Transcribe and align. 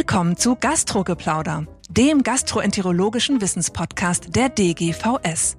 Willkommen 0.00 0.38
zu 0.38 0.56
Gastrogeplauder, 0.56 1.66
dem 1.90 2.22
gastroenterologischen 2.22 3.42
Wissenspodcast 3.42 4.34
der 4.34 4.48
DGVS. 4.48 5.58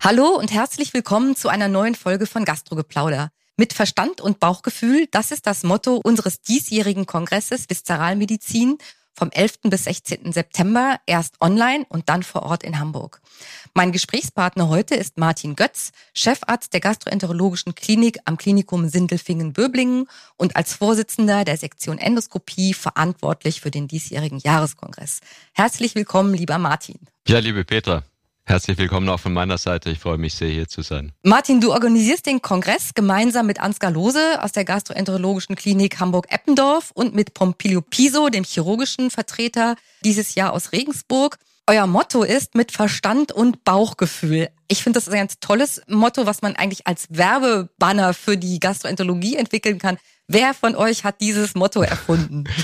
Hallo 0.00 0.36
und 0.36 0.52
herzlich 0.52 0.92
willkommen 0.94 1.36
zu 1.36 1.48
einer 1.48 1.68
neuen 1.68 1.94
Folge 1.94 2.26
von 2.26 2.44
Gastrogeplauder. 2.44 3.30
Mit 3.56 3.72
Verstand 3.72 4.20
und 4.20 4.40
Bauchgefühl, 4.40 5.06
das 5.12 5.30
ist 5.30 5.46
das 5.46 5.62
Motto 5.62 5.94
unseres 5.94 6.40
diesjährigen 6.40 7.06
Kongresses 7.06 7.70
Viszeralmedizin 7.70 8.78
vom 9.14 9.30
11. 9.30 9.60
bis 9.62 9.84
16. 9.84 10.32
September, 10.32 10.98
erst 11.06 11.40
online 11.40 11.86
und 11.88 12.08
dann 12.08 12.24
vor 12.24 12.42
Ort 12.42 12.64
in 12.64 12.80
Hamburg. 12.80 13.20
Mein 13.76 13.92
Gesprächspartner 13.92 14.70
heute 14.70 14.94
ist 14.94 15.18
Martin 15.18 15.54
Götz, 15.54 15.92
Chefarzt 16.14 16.72
der 16.72 16.80
Gastroenterologischen 16.80 17.74
Klinik 17.74 18.16
am 18.24 18.38
Klinikum 18.38 18.88
Sindelfingen-Böblingen 18.88 20.08
und 20.38 20.56
als 20.56 20.72
Vorsitzender 20.72 21.44
der 21.44 21.58
Sektion 21.58 21.98
Endoskopie 21.98 22.72
verantwortlich 22.72 23.60
für 23.60 23.70
den 23.70 23.86
diesjährigen 23.86 24.38
Jahreskongress. 24.38 25.20
Herzlich 25.52 25.94
willkommen, 25.94 26.32
lieber 26.32 26.56
Martin. 26.56 26.96
Ja, 27.28 27.38
liebe 27.38 27.66
Petra. 27.66 28.02
Herzlich 28.46 28.78
willkommen 28.78 29.10
auch 29.10 29.20
von 29.20 29.34
meiner 29.34 29.58
Seite. 29.58 29.90
Ich 29.90 29.98
freue 29.98 30.16
mich 30.16 30.32
sehr, 30.32 30.48
hier 30.48 30.68
zu 30.68 30.80
sein. 30.80 31.12
Martin, 31.22 31.60
du 31.60 31.72
organisierst 31.72 32.24
den 32.24 32.40
Kongress 32.40 32.94
gemeinsam 32.94 33.44
mit 33.44 33.60
Ansgar 33.60 33.90
Lose 33.90 34.42
aus 34.42 34.52
der 34.52 34.64
Gastroenterologischen 34.64 35.54
Klinik 35.54 36.00
Hamburg-Eppendorf 36.00 36.92
und 36.94 37.14
mit 37.14 37.34
Pompilio 37.34 37.82
Piso, 37.82 38.30
dem 38.30 38.44
chirurgischen 38.44 39.10
Vertreter 39.10 39.76
dieses 40.02 40.34
Jahr 40.34 40.54
aus 40.54 40.72
Regensburg. 40.72 41.36
Euer 41.68 41.88
Motto 41.88 42.22
ist 42.22 42.54
mit 42.54 42.70
Verstand 42.70 43.32
und 43.32 43.64
Bauchgefühl. 43.64 44.50
Ich 44.68 44.84
finde, 44.84 44.98
das 44.98 45.08
ist 45.08 45.12
ein 45.12 45.18
ganz 45.18 45.40
tolles 45.40 45.82
Motto, 45.88 46.24
was 46.24 46.40
man 46.40 46.54
eigentlich 46.54 46.86
als 46.86 47.08
Werbebanner 47.10 48.14
für 48.14 48.36
die 48.36 48.60
Gastroenterologie 48.60 49.34
entwickeln 49.34 49.80
kann. 49.80 49.98
Wer 50.28 50.54
von 50.54 50.76
euch 50.76 51.02
hat 51.02 51.20
dieses 51.20 51.54
Motto 51.54 51.82
erfunden? 51.82 52.44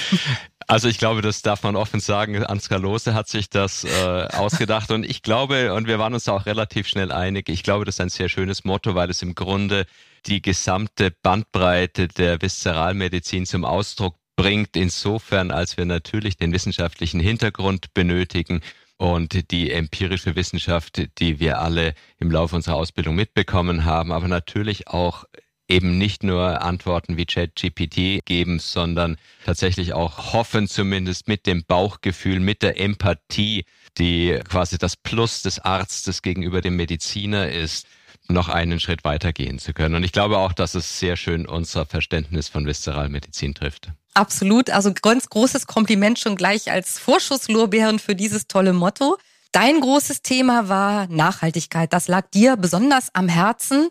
Also 0.69 0.87
ich 0.89 0.97
glaube, 0.97 1.23
das 1.23 1.43
darf 1.43 1.65
man 1.65 1.75
offen 1.75 1.99
sagen. 1.99 2.43
Ansgar 2.47 2.79
Lose 2.79 3.13
hat 3.13 3.29
sich 3.29 3.51
das 3.51 3.85
äh, 3.85 3.89
ausgedacht 4.33 4.93
und 4.93 5.05
ich 5.05 5.21
glaube, 5.21 5.75
und 5.75 5.89
wir 5.89 5.99
waren 5.99 6.15
uns 6.15 6.29
auch 6.29 6.47
relativ 6.47 6.87
schnell 6.87 7.11
einig, 7.11 7.49
ich 7.49 7.65
glaube, 7.65 7.85
das 7.85 7.97
ist 7.97 8.01
ein 8.01 8.09
sehr 8.09 8.29
schönes 8.29 8.63
Motto, 8.63 8.95
weil 8.95 9.11
es 9.11 9.21
im 9.23 9.35
Grunde 9.35 9.87
die 10.25 10.41
gesamte 10.41 11.11
Bandbreite 11.11 12.07
der 12.07 12.41
Viszeralmedizin 12.41 13.45
zum 13.45 13.65
Ausdruck 13.65 14.15
bringt, 14.37 14.77
insofern 14.77 15.51
als 15.51 15.77
wir 15.77 15.85
natürlich 15.85 16.37
den 16.37 16.53
wissenschaftlichen 16.53 17.21
Hintergrund 17.21 17.93
benötigen 17.93 18.63
und 19.03 19.51
die 19.51 19.73
empirische 19.73 20.37
Wissenschaft, 20.37 21.03
die 21.19 21.41
wir 21.41 21.59
alle 21.59 21.95
im 22.21 22.31
Laufe 22.31 22.55
unserer 22.55 22.77
Ausbildung 22.77 23.17
mitbekommen 23.17 23.85
haben, 23.85 24.13
aber 24.13 24.29
natürlich 24.29 24.87
auch 24.87 25.25
eben 25.67 25.99
nicht 25.99 26.23
nur 26.23 26.63
Antworten 26.63 27.17
wie 27.17 27.27
ChatGPT 27.27 28.25
geben, 28.25 28.61
sondern 28.61 29.17
tatsächlich 29.45 29.93
auch 29.93 30.33
hoffen, 30.33 30.69
zumindest 30.69 31.27
mit 31.27 31.47
dem 31.47 31.65
Bauchgefühl, 31.65 32.39
mit 32.39 32.63
der 32.63 32.79
Empathie, 32.79 33.65
die 33.99 34.39
quasi 34.49 34.79
das 34.79 34.97
Plus 34.97 35.43
des 35.43 35.59
Arztes 35.59 36.23
gegenüber 36.23 36.61
dem 36.61 36.77
Mediziner 36.77 37.51
ist, 37.51 37.89
noch 38.29 38.49
einen 38.49 38.79
Schritt 38.79 39.03
weitergehen 39.03 39.59
zu 39.59 39.73
können. 39.73 39.97
Und 39.97 40.05
ich 40.05 40.13
glaube 40.13 40.39
auch, 40.39 40.53
dass 40.53 40.77
es 40.77 41.01
sehr 41.01 41.17
schön 41.17 41.47
unser 41.49 41.87
Verständnis 41.87 42.49
von 42.49 42.67
Viszeralmedizin 42.67 43.55
trifft. 43.55 43.91
Absolut. 44.15 44.71
Also 44.71 44.93
ganz 44.93 45.29
großes 45.29 45.67
Kompliment 45.67 46.19
schon 46.19 46.37
gleich 46.37 46.71
als 46.71 46.99
Vorschusslorbeeren 46.99 47.99
für 47.99 48.15
dieses 48.15 48.47
tolle 48.47 48.73
Motto. 48.73 49.17
Dein 49.53 49.81
großes 49.81 50.23
Thema 50.23 50.69
war 50.69 51.07
Nachhaltigkeit. 51.09 51.93
Das 51.93 52.09
lag 52.09 52.31
dir 52.31 52.57
besonders 52.57 53.15
am 53.15 53.29
Herzen. 53.29 53.89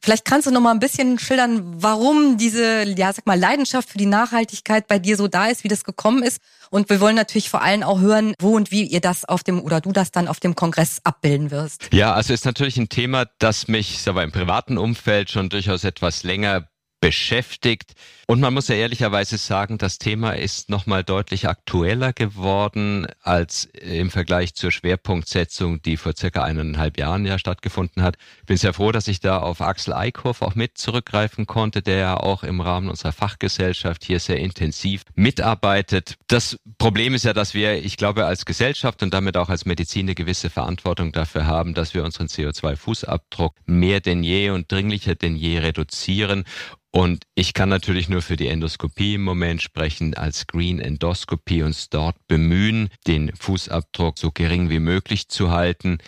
Vielleicht 0.00 0.24
kannst 0.24 0.46
du 0.46 0.50
noch 0.52 0.60
mal 0.60 0.70
ein 0.70 0.78
bisschen 0.78 1.18
schildern, 1.18 1.82
warum 1.82 2.36
diese, 2.38 2.88
ja, 2.88 3.12
sag 3.12 3.26
mal, 3.26 3.38
Leidenschaft 3.38 3.90
für 3.90 3.98
die 3.98 4.06
Nachhaltigkeit 4.06 4.86
bei 4.86 4.98
dir 4.98 5.16
so 5.16 5.26
da 5.26 5.46
ist, 5.46 5.64
wie 5.64 5.68
das 5.68 5.82
gekommen 5.82 6.22
ist. 6.22 6.40
Und 6.70 6.88
wir 6.88 7.00
wollen 7.00 7.16
natürlich 7.16 7.50
vor 7.50 7.62
allem 7.62 7.82
auch 7.82 7.98
hören, 8.00 8.34
wo 8.38 8.54
und 8.54 8.70
wie 8.70 8.84
ihr 8.84 9.00
das 9.00 9.24
auf 9.24 9.42
dem 9.42 9.60
oder 9.62 9.80
du 9.80 9.92
das 9.92 10.12
dann 10.12 10.28
auf 10.28 10.40
dem 10.40 10.54
Kongress 10.54 11.00
abbilden 11.04 11.50
wirst. 11.50 11.88
Ja, 11.92 12.12
also 12.12 12.32
ist 12.32 12.44
natürlich 12.44 12.76
ein 12.76 12.88
Thema, 12.88 13.26
das 13.38 13.66
mich 13.66 14.06
aber 14.06 14.22
im 14.22 14.30
privaten 14.30 14.78
Umfeld 14.78 15.30
schon 15.30 15.48
durchaus 15.48 15.84
etwas 15.84 16.22
länger 16.22 16.68
beschäftigt. 17.00 17.94
Und 18.30 18.40
man 18.40 18.52
muss 18.52 18.68
ja 18.68 18.74
ehrlicherweise 18.74 19.38
sagen, 19.38 19.78
das 19.78 19.96
Thema 19.96 20.32
ist 20.32 20.68
nochmal 20.68 21.02
deutlich 21.02 21.48
aktueller 21.48 22.12
geworden 22.12 23.06
als 23.22 23.64
im 23.64 24.10
Vergleich 24.10 24.54
zur 24.54 24.70
Schwerpunktsetzung, 24.70 25.80
die 25.80 25.96
vor 25.96 26.12
circa 26.14 26.42
eineinhalb 26.42 26.98
Jahren 26.98 27.24
ja 27.24 27.38
stattgefunden 27.38 28.02
hat. 28.02 28.18
Ich 28.40 28.46
bin 28.46 28.58
sehr 28.58 28.74
froh, 28.74 28.92
dass 28.92 29.08
ich 29.08 29.20
da 29.20 29.38
auf 29.38 29.62
Axel 29.62 29.94
Eickhoff 29.94 30.42
auch 30.42 30.54
mit 30.54 30.76
zurückgreifen 30.76 31.46
konnte, 31.46 31.80
der 31.80 31.96
ja 31.96 32.16
auch 32.18 32.42
im 32.42 32.60
Rahmen 32.60 32.90
unserer 32.90 33.12
Fachgesellschaft 33.12 34.04
hier 34.04 34.20
sehr 34.20 34.36
intensiv 34.38 35.04
mitarbeitet. 35.14 36.16
Das 36.26 36.58
Problem 36.76 37.14
ist 37.14 37.24
ja, 37.24 37.32
dass 37.32 37.54
wir, 37.54 37.82
ich 37.82 37.96
glaube, 37.96 38.26
als 38.26 38.44
Gesellschaft 38.44 39.02
und 39.02 39.14
damit 39.14 39.38
auch 39.38 39.48
als 39.48 39.64
Medizin 39.64 40.04
eine 40.04 40.14
gewisse 40.14 40.50
Verantwortung 40.50 41.12
dafür 41.12 41.46
haben, 41.46 41.72
dass 41.72 41.94
wir 41.94 42.04
unseren 42.04 42.26
CO2-Fußabdruck 42.26 43.52
mehr 43.64 44.00
denn 44.00 44.22
je 44.22 44.50
und 44.50 44.70
dringlicher 44.70 45.14
denn 45.14 45.34
je 45.34 45.60
reduzieren. 45.60 46.44
Und 46.90 47.24
ich 47.34 47.52
kann 47.52 47.68
natürlich 47.68 48.08
nur 48.08 48.22
für 48.22 48.36
die 48.36 48.48
Endoskopie 48.48 49.14
im 49.14 49.24
Moment 49.24 49.60
sprechen 49.62 50.14
als 50.14 50.46
Green 50.46 50.80
Endoscopy 50.80 51.62
uns 51.62 51.90
dort 51.90 52.16
bemühen, 52.28 52.88
den 53.06 53.34
Fußabdruck 53.36 54.18
so 54.18 54.30
gering 54.32 54.70
wie 54.70 54.78
möglich 54.78 55.28
zu 55.28 55.50
halten, 55.50 55.98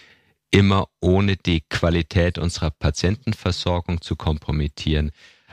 immer 0.50 0.88
ohne 1.00 1.36
die 1.36 1.62
Qualität 1.68 2.38
unserer 2.38 2.70
Patientenversorgung 2.70 4.00
zu 4.00 4.16
kompromittieren. 4.16 5.10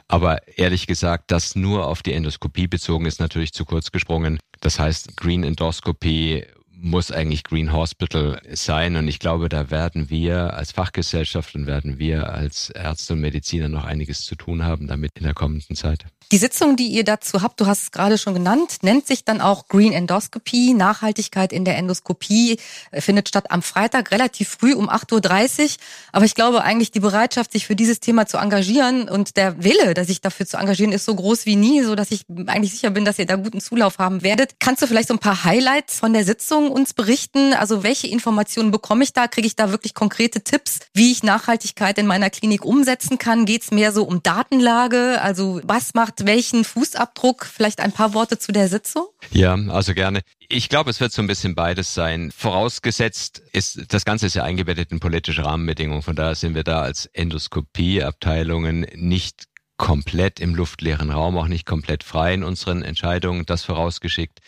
Aber 0.07 0.47
ehrlich 0.57 0.87
gesagt, 0.87 1.31
das 1.31 1.55
nur 1.55 1.87
auf 1.87 2.01
die 2.01 2.13
Endoskopie 2.13 2.67
bezogen 2.67 3.05
ist 3.05 3.19
natürlich 3.19 3.51
zu 3.51 3.65
kurz 3.65 3.91
gesprungen. 3.91 4.39
Das 4.61 4.79
heißt, 4.79 5.17
Green 5.17 5.43
Endoscopy 5.43 6.45
muss 6.79 7.11
eigentlich 7.11 7.43
Green 7.43 7.73
Hospital 7.73 8.41
sein. 8.53 8.95
Und 8.95 9.07
ich 9.07 9.19
glaube, 9.19 9.49
da 9.49 9.71
werden 9.71 10.09
wir 10.09 10.53
als 10.53 10.71
Fachgesellschaft 10.71 11.55
und 11.55 11.65
werden 11.65 11.99
wir 11.99 12.29
als 12.29 12.69
Ärzte 12.69 13.13
und 13.13 13.21
Mediziner 13.21 13.69
noch 13.69 13.85
einiges 13.85 14.21
zu 14.21 14.35
tun 14.35 14.63
haben 14.63 14.87
damit 14.87 15.11
in 15.15 15.23
der 15.23 15.33
kommenden 15.33 15.75
Zeit. 15.75 16.05
Die 16.33 16.37
Sitzung, 16.37 16.75
die 16.75 16.87
ihr 16.87 17.05
dazu 17.05 17.41
habt, 17.41 17.61
du 17.61 17.67
hast 17.67 17.83
es 17.83 17.91
gerade 17.91 18.17
schon 18.17 18.33
genannt, 18.33 18.79
nennt 18.81 19.07
sich 19.07 19.23
dann 19.23 19.39
auch 19.39 19.69
Green 19.69 19.93
Endoscopy. 19.93 20.73
Nachhaltigkeit 20.73 21.53
in 21.53 21.63
der 21.63 21.77
Endoskopie 21.77 22.59
äh, 22.91 22.99
findet 22.99 23.29
statt 23.29 23.49
am 23.49 23.61
Freitag 23.61 24.11
relativ 24.11 24.49
früh 24.49 24.73
um 24.73 24.89
8.30 24.89 25.63
Uhr. 25.63 25.69
Aber 26.11 26.25
ich 26.25 26.35
glaube 26.35 26.63
eigentlich 26.63 26.91
die 26.91 26.99
Bereitschaft, 26.99 27.53
sich 27.53 27.65
für 27.65 27.77
dieses 27.77 28.01
Thema 28.01 28.25
zu 28.25 28.37
engagieren 28.37 29.07
und 29.07 29.37
der 29.37 29.63
Wille, 29.63 29.93
sich 30.03 30.19
dafür 30.19 30.45
zu 30.45 30.57
engagieren, 30.57 30.91
ist 30.91 31.05
so 31.05 31.15
groß 31.15 31.45
wie 31.45 31.55
nie, 31.55 31.81
so 31.83 31.95
dass 31.95 32.11
ich 32.11 32.25
eigentlich 32.47 32.73
sicher 32.73 32.89
bin, 32.89 33.05
dass 33.05 33.19
ihr 33.19 33.25
da 33.25 33.37
guten 33.37 33.61
Zulauf 33.61 33.97
haben 33.97 34.21
werdet. 34.21 34.59
Kannst 34.59 34.81
du 34.81 34.87
vielleicht 34.87 35.07
so 35.07 35.13
ein 35.13 35.19
paar 35.19 35.45
Highlights 35.45 35.99
von 35.99 36.11
der 36.11 36.25
Sitzung 36.25 36.66
uns 36.69 36.93
berichten? 36.93 37.53
Also 37.53 37.83
welche 37.83 38.07
Informationen 38.07 38.71
bekomme 38.71 39.03
ich 39.03 39.13
da? 39.13 39.27
Kriege 39.27 39.47
ich 39.47 39.55
da 39.55 39.71
wirklich 39.71 39.93
konkrete 39.93 40.43
Tipps, 40.43 40.79
wie 40.93 41.11
ich 41.11 41.23
Nachhaltigkeit 41.23 41.97
in 41.97 42.07
meiner 42.07 42.29
Klinik 42.29 42.65
umsetzen 42.65 43.17
kann? 43.17 43.45
Geht 43.45 43.63
es 43.63 43.71
mehr 43.71 43.91
so 43.91 44.03
um 44.03 44.23
Datenlage? 44.23 45.21
Also 45.21 45.61
was 45.63 45.93
macht 45.93 46.25
welchen 46.25 46.63
Fußabdruck? 46.63 47.45
Vielleicht 47.45 47.79
ein 47.79 47.91
paar 47.91 48.13
Worte 48.13 48.37
zu 48.39 48.51
der 48.51 48.67
Sitzung? 48.67 49.07
Ja, 49.31 49.55
also 49.69 49.93
gerne. 49.93 50.21
Ich 50.49 50.69
glaube, 50.69 50.89
es 50.89 50.99
wird 50.99 51.11
so 51.11 51.21
ein 51.21 51.27
bisschen 51.27 51.55
beides 51.55 51.93
sein. 51.93 52.31
Vorausgesetzt 52.35 53.41
ist, 53.51 53.81
das 53.89 54.05
Ganze 54.05 54.27
ist 54.27 54.35
ja 54.35 54.43
eingebettet 54.43 54.91
in 54.91 54.99
politische 54.99 55.45
Rahmenbedingungen. 55.45 56.03
Von 56.03 56.15
daher 56.15 56.35
sind 56.35 56.55
wir 56.55 56.63
da 56.63 56.81
als 56.81 57.05
Endoskopieabteilungen 57.07 58.87
nicht 58.95 59.47
komplett 59.77 60.39
im 60.39 60.55
luftleeren 60.55 61.11
Raum, 61.11 61.37
auch 61.37 61.47
nicht 61.47 61.65
komplett 61.65 62.03
frei 62.03 62.33
in 62.33 62.43
unseren 62.43 62.81
Entscheidungen, 62.81 63.45
das 63.45 63.63
vorausgeschickt. 63.63 64.39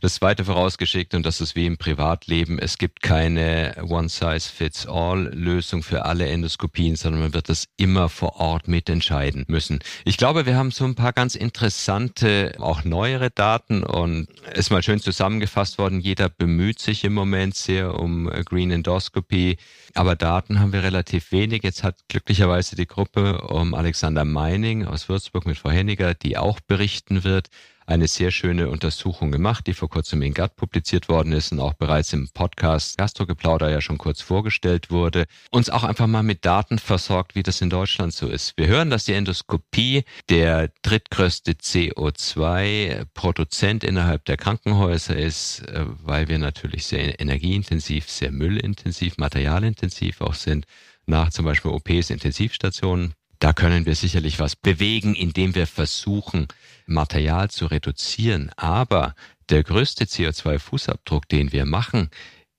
Das 0.00 0.16
zweite 0.16 0.44
vorausgeschickt, 0.44 1.14
und 1.14 1.24
das 1.24 1.40
ist 1.40 1.56
wie 1.56 1.66
im 1.66 1.78
Privatleben, 1.78 2.58
es 2.58 2.78
gibt 2.78 3.00
keine 3.00 3.74
One-Size-Fits-All-Lösung 3.88 5.82
für 5.82 6.04
alle 6.04 6.28
Endoskopien, 6.28 6.96
sondern 6.96 7.22
man 7.22 7.34
wird 7.34 7.48
das 7.48 7.68
immer 7.76 8.08
vor 8.08 8.36
Ort 8.36 8.68
mitentscheiden 8.68 9.44
müssen. 9.48 9.78
Ich 10.04 10.16
glaube, 10.16 10.44
wir 10.44 10.56
haben 10.56 10.72
so 10.72 10.84
ein 10.84 10.94
paar 10.94 11.12
ganz 11.12 11.34
interessante, 11.34 12.54
auch 12.58 12.84
neuere 12.84 13.30
Daten 13.30 13.82
und 13.82 14.28
ist 14.52 14.70
mal 14.70 14.82
schön 14.82 15.00
zusammengefasst 15.00 15.78
worden. 15.78 16.00
Jeder 16.00 16.28
bemüht 16.28 16.80
sich 16.80 17.04
im 17.04 17.14
Moment 17.14 17.54
sehr 17.54 17.98
um 17.98 18.28
Green 18.44 18.72
Endoscopy, 18.72 19.56
aber 19.94 20.16
Daten 20.16 20.60
haben 20.60 20.72
wir 20.72 20.82
relativ 20.82 21.32
wenig. 21.32 21.62
Jetzt 21.62 21.82
hat 21.82 21.96
glücklicherweise 22.08 22.76
die 22.76 22.86
Gruppe 22.86 23.40
um 23.42 23.74
Alexander 23.74 24.24
Meining 24.24 24.84
aus 24.84 25.08
Würzburg 25.08 25.46
mit 25.46 25.56
Frau 25.56 25.70
Henniger, 25.70 26.14
die 26.14 26.36
auch 26.36 26.60
berichten 26.60 27.24
wird, 27.24 27.48
eine 27.86 28.08
sehr 28.08 28.30
schöne 28.30 28.70
Untersuchung 28.70 29.30
gemacht, 29.30 29.66
die 29.66 29.74
vor 29.74 29.88
kurzem 29.88 30.22
in 30.22 30.34
GATT 30.34 30.56
publiziert 30.56 31.08
worden 31.08 31.32
ist 31.32 31.52
und 31.52 31.60
auch 31.60 31.74
bereits 31.74 32.12
im 32.12 32.28
Podcast 32.32 32.98
Gastrogeplauder 32.98 33.70
ja 33.70 33.80
schon 33.80 33.98
kurz 33.98 34.20
vorgestellt 34.20 34.90
wurde, 34.90 35.26
uns 35.50 35.70
auch 35.70 35.84
einfach 35.84 36.06
mal 36.06 36.22
mit 36.22 36.44
Daten 36.44 36.78
versorgt, 36.78 37.34
wie 37.34 37.42
das 37.42 37.60
in 37.60 37.70
Deutschland 37.70 38.12
so 38.12 38.28
ist. 38.28 38.56
Wir 38.56 38.68
hören, 38.68 38.90
dass 38.90 39.04
die 39.04 39.14
Endoskopie 39.14 40.04
der 40.28 40.70
drittgrößte 40.82 41.52
CO2-Produzent 41.52 43.84
innerhalb 43.84 44.24
der 44.24 44.36
Krankenhäuser 44.36 45.16
ist, 45.16 45.60
äh, 45.68 45.84
weil 46.02 46.28
wir 46.28 46.38
natürlich 46.38 46.86
sehr 46.86 47.20
energieintensiv, 47.20 48.10
sehr 48.10 48.32
müllintensiv, 48.32 49.18
materialintensiv 49.18 50.20
auch 50.20 50.34
sind, 50.34 50.66
nach 51.06 51.30
zum 51.30 51.44
Beispiel 51.44 51.70
OPs, 51.70 52.10
Intensivstationen 52.10 53.14
Da 53.44 53.52
können 53.52 53.84
wir 53.84 53.94
sicherlich 53.94 54.38
was 54.38 54.56
bewegen, 54.56 55.14
indem 55.14 55.54
wir 55.54 55.66
versuchen, 55.66 56.48
Material 56.86 57.50
zu 57.50 57.66
reduzieren. 57.66 58.50
Aber 58.56 59.14
der 59.50 59.62
größte 59.62 60.06
CO2-Fußabdruck, 60.06 61.28
den 61.28 61.52
wir 61.52 61.66
machen, 61.66 62.08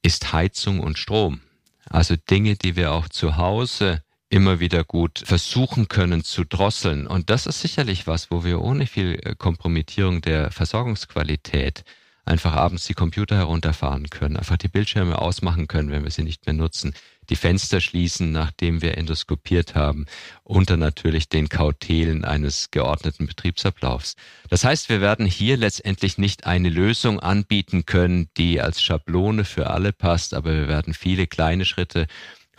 ist 0.03 0.31
Heizung 0.31 0.79
und 0.81 0.99
Strom. 0.99 1.41
Also 1.89 2.15
Dinge, 2.29 2.55
die 2.55 2.75
wir 2.75 2.91
auch 2.91 3.09
zu 3.09 3.35
Hause 3.35 4.03
immer 4.29 4.59
wieder 4.59 4.83
gut 4.83 5.23
versuchen 5.25 5.87
können 5.87 6.23
zu 6.23 6.43
drosseln. 6.43 7.07
Und 7.07 7.31
das 7.31 7.47
ist 7.47 7.61
sicherlich 7.61 8.05
was, 8.05 8.29
wo 8.29 8.43
wir 8.43 8.61
ohne 8.61 8.85
viel 8.85 9.19
äh, 9.23 9.33
Kompromittierung 9.35 10.21
der 10.21 10.51
Versorgungsqualität 10.51 11.83
einfach 12.25 12.53
abends 12.53 12.85
die 12.85 12.93
Computer 12.93 13.37
herunterfahren 13.37 14.11
können, 14.11 14.37
einfach 14.37 14.57
die 14.57 14.67
Bildschirme 14.67 15.19
ausmachen 15.19 15.67
können, 15.67 15.89
wenn 15.89 16.03
wir 16.03 16.11
sie 16.11 16.23
nicht 16.23 16.45
mehr 16.45 16.53
nutzen, 16.53 16.93
die 17.29 17.35
Fenster 17.35 17.81
schließen, 17.81 18.31
nachdem 18.31 18.81
wir 18.81 18.97
endoskopiert 18.97 19.75
haben, 19.75 20.05
unter 20.43 20.77
natürlich 20.77 21.29
den 21.29 21.49
Kautelen 21.49 22.25
eines 22.25 22.71
geordneten 22.71 23.27
Betriebsablaufs. 23.27 24.15
Das 24.49 24.63
heißt, 24.63 24.89
wir 24.89 25.01
werden 25.01 25.25
hier 25.25 25.57
letztendlich 25.57 26.17
nicht 26.17 26.45
eine 26.45 26.69
Lösung 26.69 27.19
anbieten 27.19 27.85
können, 27.85 28.29
die 28.37 28.61
als 28.61 28.81
Schablone 28.81 29.45
für 29.45 29.69
alle 29.69 29.93
passt, 29.93 30.33
aber 30.33 30.53
wir 30.53 30.67
werden 30.67 30.93
viele 30.93 31.27
kleine 31.27 31.65
Schritte 31.65 32.07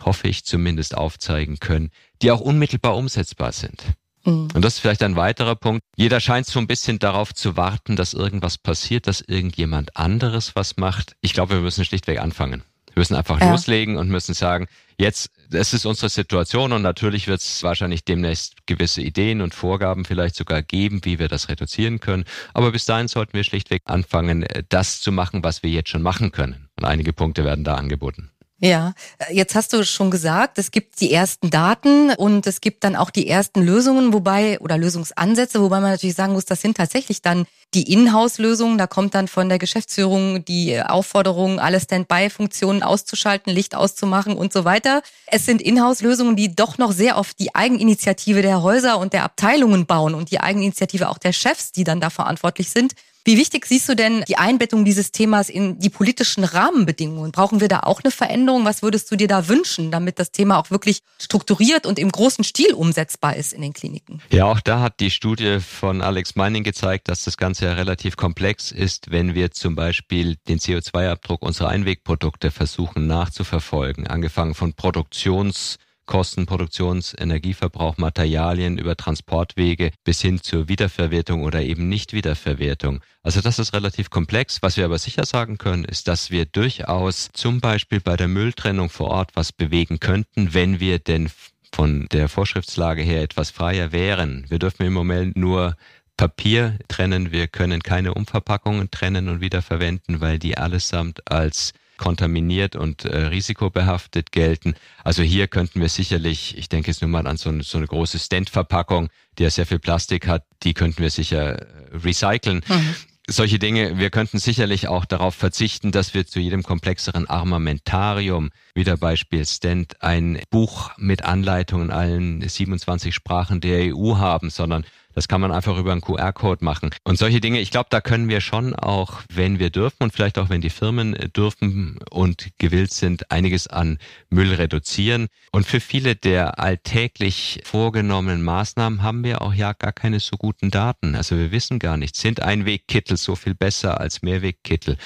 hoffe 0.01 0.27
ich 0.27 0.45
zumindest 0.45 0.95
aufzeigen 0.95 1.59
können, 1.59 1.91
die 2.21 2.31
auch 2.31 2.39
unmittelbar 2.39 2.95
umsetzbar 2.95 3.51
sind. 3.51 3.83
Mhm. 4.25 4.49
Und 4.53 4.61
das 4.61 4.75
ist 4.75 4.79
vielleicht 4.79 5.03
ein 5.03 5.15
weiterer 5.15 5.55
Punkt. 5.55 5.81
Jeder 5.95 6.19
scheint 6.19 6.45
so 6.45 6.59
ein 6.59 6.67
bisschen 6.67 6.99
darauf 6.99 7.33
zu 7.33 7.57
warten, 7.57 7.95
dass 7.95 8.13
irgendwas 8.13 8.57
passiert, 8.57 9.07
dass 9.07 9.21
irgendjemand 9.21 9.95
anderes 9.97 10.55
was 10.55 10.77
macht. 10.77 11.15
Ich 11.21 11.33
glaube, 11.33 11.55
wir 11.55 11.61
müssen 11.61 11.85
schlichtweg 11.85 12.19
anfangen. 12.19 12.63
Wir 12.97 13.01
müssen 13.01 13.15
einfach 13.15 13.39
ja. 13.39 13.51
loslegen 13.51 13.95
und 13.97 14.09
müssen 14.09 14.33
sagen, 14.33 14.65
jetzt, 14.97 15.29
es 15.51 15.71
ist 15.71 15.85
unsere 15.85 16.09
Situation 16.09 16.73
und 16.73 16.81
natürlich 16.81 17.27
wird 17.27 17.41
es 17.41 17.61
wahrscheinlich 17.61 18.03
demnächst 18.03 18.65
gewisse 18.65 19.03
Ideen 19.03 19.41
und 19.41 19.53
Vorgaben 19.53 20.03
vielleicht 20.03 20.35
sogar 20.35 20.63
geben, 20.63 21.01
wie 21.03 21.19
wir 21.19 21.27
das 21.27 21.47
reduzieren 21.47 21.99
können. 21.99 22.25
Aber 22.55 22.71
bis 22.71 22.85
dahin 22.85 23.07
sollten 23.07 23.33
wir 23.33 23.43
schlichtweg 23.43 23.83
anfangen, 23.85 24.47
das 24.69 24.99
zu 24.99 25.11
machen, 25.11 25.43
was 25.43 25.61
wir 25.61 25.69
jetzt 25.69 25.89
schon 25.89 26.01
machen 26.01 26.31
können. 26.31 26.69
Und 26.75 26.85
einige 26.85 27.13
Punkte 27.13 27.45
werden 27.45 27.63
da 27.63 27.75
angeboten. 27.75 28.31
Ja, 28.59 28.93
jetzt 29.31 29.53
hast 29.53 29.73
du 29.73 29.85
schon 29.85 30.09
gesagt, 30.09 30.57
es 30.57 30.71
gibt 30.71 30.99
die 30.99 31.13
ersten 31.13 31.51
Daten 31.51 32.09
und 32.15 32.47
es 32.47 32.61
gibt 32.61 32.83
dann 32.83 32.95
auch 32.95 33.11
die 33.11 33.27
ersten 33.27 33.61
Lösungen, 33.61 34.11
wobei 34.11 34.59
oder 34.59 34.79
Lösungsansätze, 34.79 35.61
wobei 35.61 35.79
man 35.81 35.91
natürlich 35.91 36.15
sagen 36.15 36.33
muss, 36.33 36.45
das 36.45 36.61
sind 36.61 36.77
tatsächlich 36.77 37.21
dann 37.21 37.45
die 37.73 37.91
Inhouse-Lösungen. 37.91 38.77
Da 38.77 38.87
kommt 38.87 39.13
dann 39.13 39.27
von 39.27 39.49
der 39.49 39.59
Geschäftsführung 39.59 40.43
die 40.45 40.81
Aufforderung, 40.81 41.59
alle 41.59 41.79
Standby-Funktionen 41.79 42.83
auszuschalten, 42.83 43.51
Licht 43.53 43.75
auszumachen 43.75 44.35
und 44.35 44.53
so 44.53 44.65
weiter. 44.65 45.01
Es 45.27 45.45
sind 45.45 45.61
Inhouse-Lösungen, 45.61 46.35
die 46.35 46.55
doch 46.55 46.77
noch 46.77 46.91
sehr 46.91 47.17
oft 47.17 47.39
die 47.39 47.53
Eigeninitiative 47.55 48.41
der 48.41 48.61
Häuser 48.61 48.97
und 48.99 49.13
der 49.13 49.23
Abteilungen 49.23 49.85
bauen 49.85 50.15
und 50.15 50.31
die 50.31 50.39
Eigeninitiative 50.39 51.09
auch 51.09 51.17
der 51.17 51.33
Chefs, 51.33 51.71
die 51.71 51.83
dann 51.83 52.01
da 52.01 52.09
verantwortlich 52.09 52.69
sind. 52.69 52.93
Wie 53.27 53.37
wichtig 53.37 53.65
siehst 53.65 53.89
du 53.89 53.93
denn 53.93 54.23
die 54.29 54.37
Einbettung 54.37 54.85
dieses 54.85 55.11
Themas 55.11 55.49
in 55.49 55.79
die 55.79 55.89
politischen 55.89 56.45
Rahmenbedingungen? 56.45 57.33
Brauchen 57.33 57.59
wir 57.59 57.67
da 57.67 57.81
auch 57.81 58.01
eine 58.01 58.09
Veränderung? 58.09 58.63
Was 58.63 58.83
würdest 58.83 59.11
du 59.11 59.17
dir 59.17 59.27
da 59.27 59.49
wünschen, 59.49 59.91
damit 59.91 60.17
das 60.17 60.31
Thema 60.31 60.57
auch 60.57 60.71
wirklich 60.71 61.01
strukturiert 61.19 61.85
und 61.85 61.99
im 61.99 62.09
großen 62.09 62.45
Stil 62.45 62.73
umsetzbar 62.73 63.35
ist 63.35 63.51
in 63.51 63.61
den 63.61 63.73
Kliniken? 63.73 64.21
Ja, 64.31 64.45
auch 64.45 64.61
da 64.61 64.79
hat 64.79 65.01
die 65.01 65.11
Studie 65.11 65.59
von 65.59 66.01
Alex 66.01 66.37
Meining 66.37 66.63
gezeigt, 66.63 67.09
dass 67.09 67.25
das 67.25 67.35
Ganze 67.35 67.65
ja 67.65 67.73
relativ 67.73 68.15
komplex 68.15 68.71
ist, 68.71 69.11
wenn 69.11 69.35
wir 69.35 69.51
zum 69.51 69.75
Beispiel 69.75 70.37
den 70.47 70.59
CO2-Abdruck 70.59 71.41
unserer 71.41 71.67
Einwegprodukte 71.67 72.49
versuchen 72.49 73.07
nachzuverfolgen, 73.07 74.07
angefangen 74.07 74.55
von 74.55 74.71
Produktions 74.71 75.79
Kosten, 76.07 76.47
Produktions-, 76.47 77.13
Energieverbrauch, 77.13 77.97
Materialien 77.97 78.79
über 78.79 78.97
Transportwege 78.97 79.91
bis 80.03 80.21
hin 80.21 80.41
zur 80.41 80.67
Wiederverwertung 80.67 81.43
oder 81.43 81.61
eben 81.61 81.87
Nicht-Wiederverwertung. 81.87 83.01
Also 83.21 83.41
das 83.41 83.59
ist 83.59 83.73
relativ 83.73 84.09
komplex. 84.09 84.63
Was 84.63 84.77
wir 84.77 84.85
aber 84.85 84.97
sicher 84.97 85.25
sagen 85.25 85.59
können, 85.59 85.85
ist, 85.85 86.07
dass 86.07 86.31
wir 86.31 86.45
durchaus 86.45 87.29
zum 87.33 87.59
Beispiel 87.59 87.99
bei 87.99 88.15
der 88.17 88.27
Mülltrennung 88.27 88.89
vor 88.89 89.09
Ort 89.09 89.31
was 89.35 89.51
bewegen 89.51 89.99
könnten, 89.99 90.55
wenn 90.55 90.79
wir 90.79 90.97
denn 90.97 91.29
von 91.71 92.07
der 92.11 92.29
Vorschriftslage 92.29 93.03
her 93.03 93.21
etwas 93.21 93.51
freier 93.51 93.91
wären. 93.91 94.45
Wir 94.49 94.57
dürfen 94.57 94.85
im 94.85 94.93
Moment 94.93 95.35
nur 95.35 95.75
Papier 96.17 96.79
trennen, 96.87 97.31
wir 97.31 97.47
können 97.47 97.83
keine 97.83 98.15
Umverpackungen 98.15 98.89
trennen 98.89 99.29
und 99.29 99.39
wiederverwenden, 99.39 100.19
weil 100.19 100.39
die 100.39 100.57
allesamt 100.57 101.29
als 101.31 101.73
kontaminiert 101.97 102.75
und 102.75 103.05
äh, 103.05 103.27
risikobehaftet 103.27 104.31
gelten. 104.31 104.75
Also 105.03 105.23
hier 105.23 105.47
könnten 105.47 105.81
wir 105.81 105.89
sicherlich, 105.89 106.57
ich 106.57 106.69
denke 106.69 106.91
jetzt 106.91 107.01
nur 107.01 107.09
mal 107.09 107.27
an 107.27 107.37
so, 107.37 107.49
eine, 107.49 107.63
so 107.63 107.77
eine 107.77 107.87
große 107.87 108.19
Stand-Verpackung, 108.19 109.09
die 109.37 109.43
ja 109.43 109.49
sehr 109.49 109.65
viel 109.65 109.79
Plastik 109.79 110.27
hat, 110.27 110.43
die 110.63 110.73
könnten 110.73 111.01
wir 111.01 111.09
sicher 111.09 111.59
äh, 111.59 111.65
recyceln. 111.93 112.63
Mhm. 112.67 112.95
Solche 113.29 113.59
Dinge, 113.59 113.97
wir 113.97 114.09
könnten 114.09 114.39
sicherlich 114.39 114.87
auch 114.87 115.03
darauf 115.03 115.35
verzichten, 115.35 115.91
dass 115.91 116.13
wir 116.13 116.25
zu 116.25 116.39
jedem 116.39 116.63
komplexeren 116.63 117.27
Armamentarium, 117.27 118.51
wie 118.73 118.85
der 118.85 118.95
Beispiel 118.95 119.45
Stand, 119.45 120.01
ein 120.01 120.39
Buch 120.49 120.91
mit 120.97 121.25
Anleitungen 121.25 121.89
in 121.89 121.91
allen 121.91 122.47
27 122.47 123.13
Sprachen 123.13 123.59
der 123.59 123.93
EU 123.93 124.15
haben, 124.15 124.49
sondern 124.49 124.85
das 125.17 125.27
kann 125.27 125.41
man 125.41 125.51
einfach 125.51 125.79
über 125.79 125.93
einen 125.93 126.01
QR-Code 126.01 126.63
machen. 126.63 126.91
Und 127.03 127.17
solche 127.17 127.41
Dinge, 127.41 127.59
ich 127.59 127.71
glaube, 127.71 127.87
da 127.89 128.01
können 128.01 128.29
wir 128.29 128.39
schon 128.39 128.75
auch, 128.75 129.23
wenn 129.33 129.57
wir 129.57 129.71
dürfen 129.71 130.03
und 130.03 130.13
vielleicht 130.13 130.37
auch 130.37 130.51
wenn 130.51 130.61
die 130.61 130.69
Firmen 130.69 131.13
dürfen 131.35 131.97
und 132.11 132.49
gewillt 132.59 132.93
sind, 132.93 133.31
einiges 133.31 133.65
an 133.65 133.97
Müll 134.29 134.53
reduzieren. 134.53 135.25
Und 135.51 135.65
für 135.65 135.79
viele 135.79 136.15
der 136.15 136.59
alltäglich 136.59 137.61
vorgenommenen 137.63 138.43
Maßnahmen 138.43 139.01
haben 139.01 139.23
wir 139.23 139.41
auch 139.41 139.55
ja 139.55 139.73
gar 139.73 139.91
keine 139.91 140.19
so 140.19 140.37
guten 140.37 140.69
Daten. 140.69 141.15
Also 141.15 141.35
wir 141.35 141.51
wissen 141.51 141.79
gar 141.79 141.97
nicht, 141.97 142.15
sind 142.15 142.43
Einwegkittel 142.43 143.17
so 143.17 143.35
viel 143.35 143.55
besser 143.55 143.99
als 143.99 144.21
Mehrwegkittel? 144.21 144.97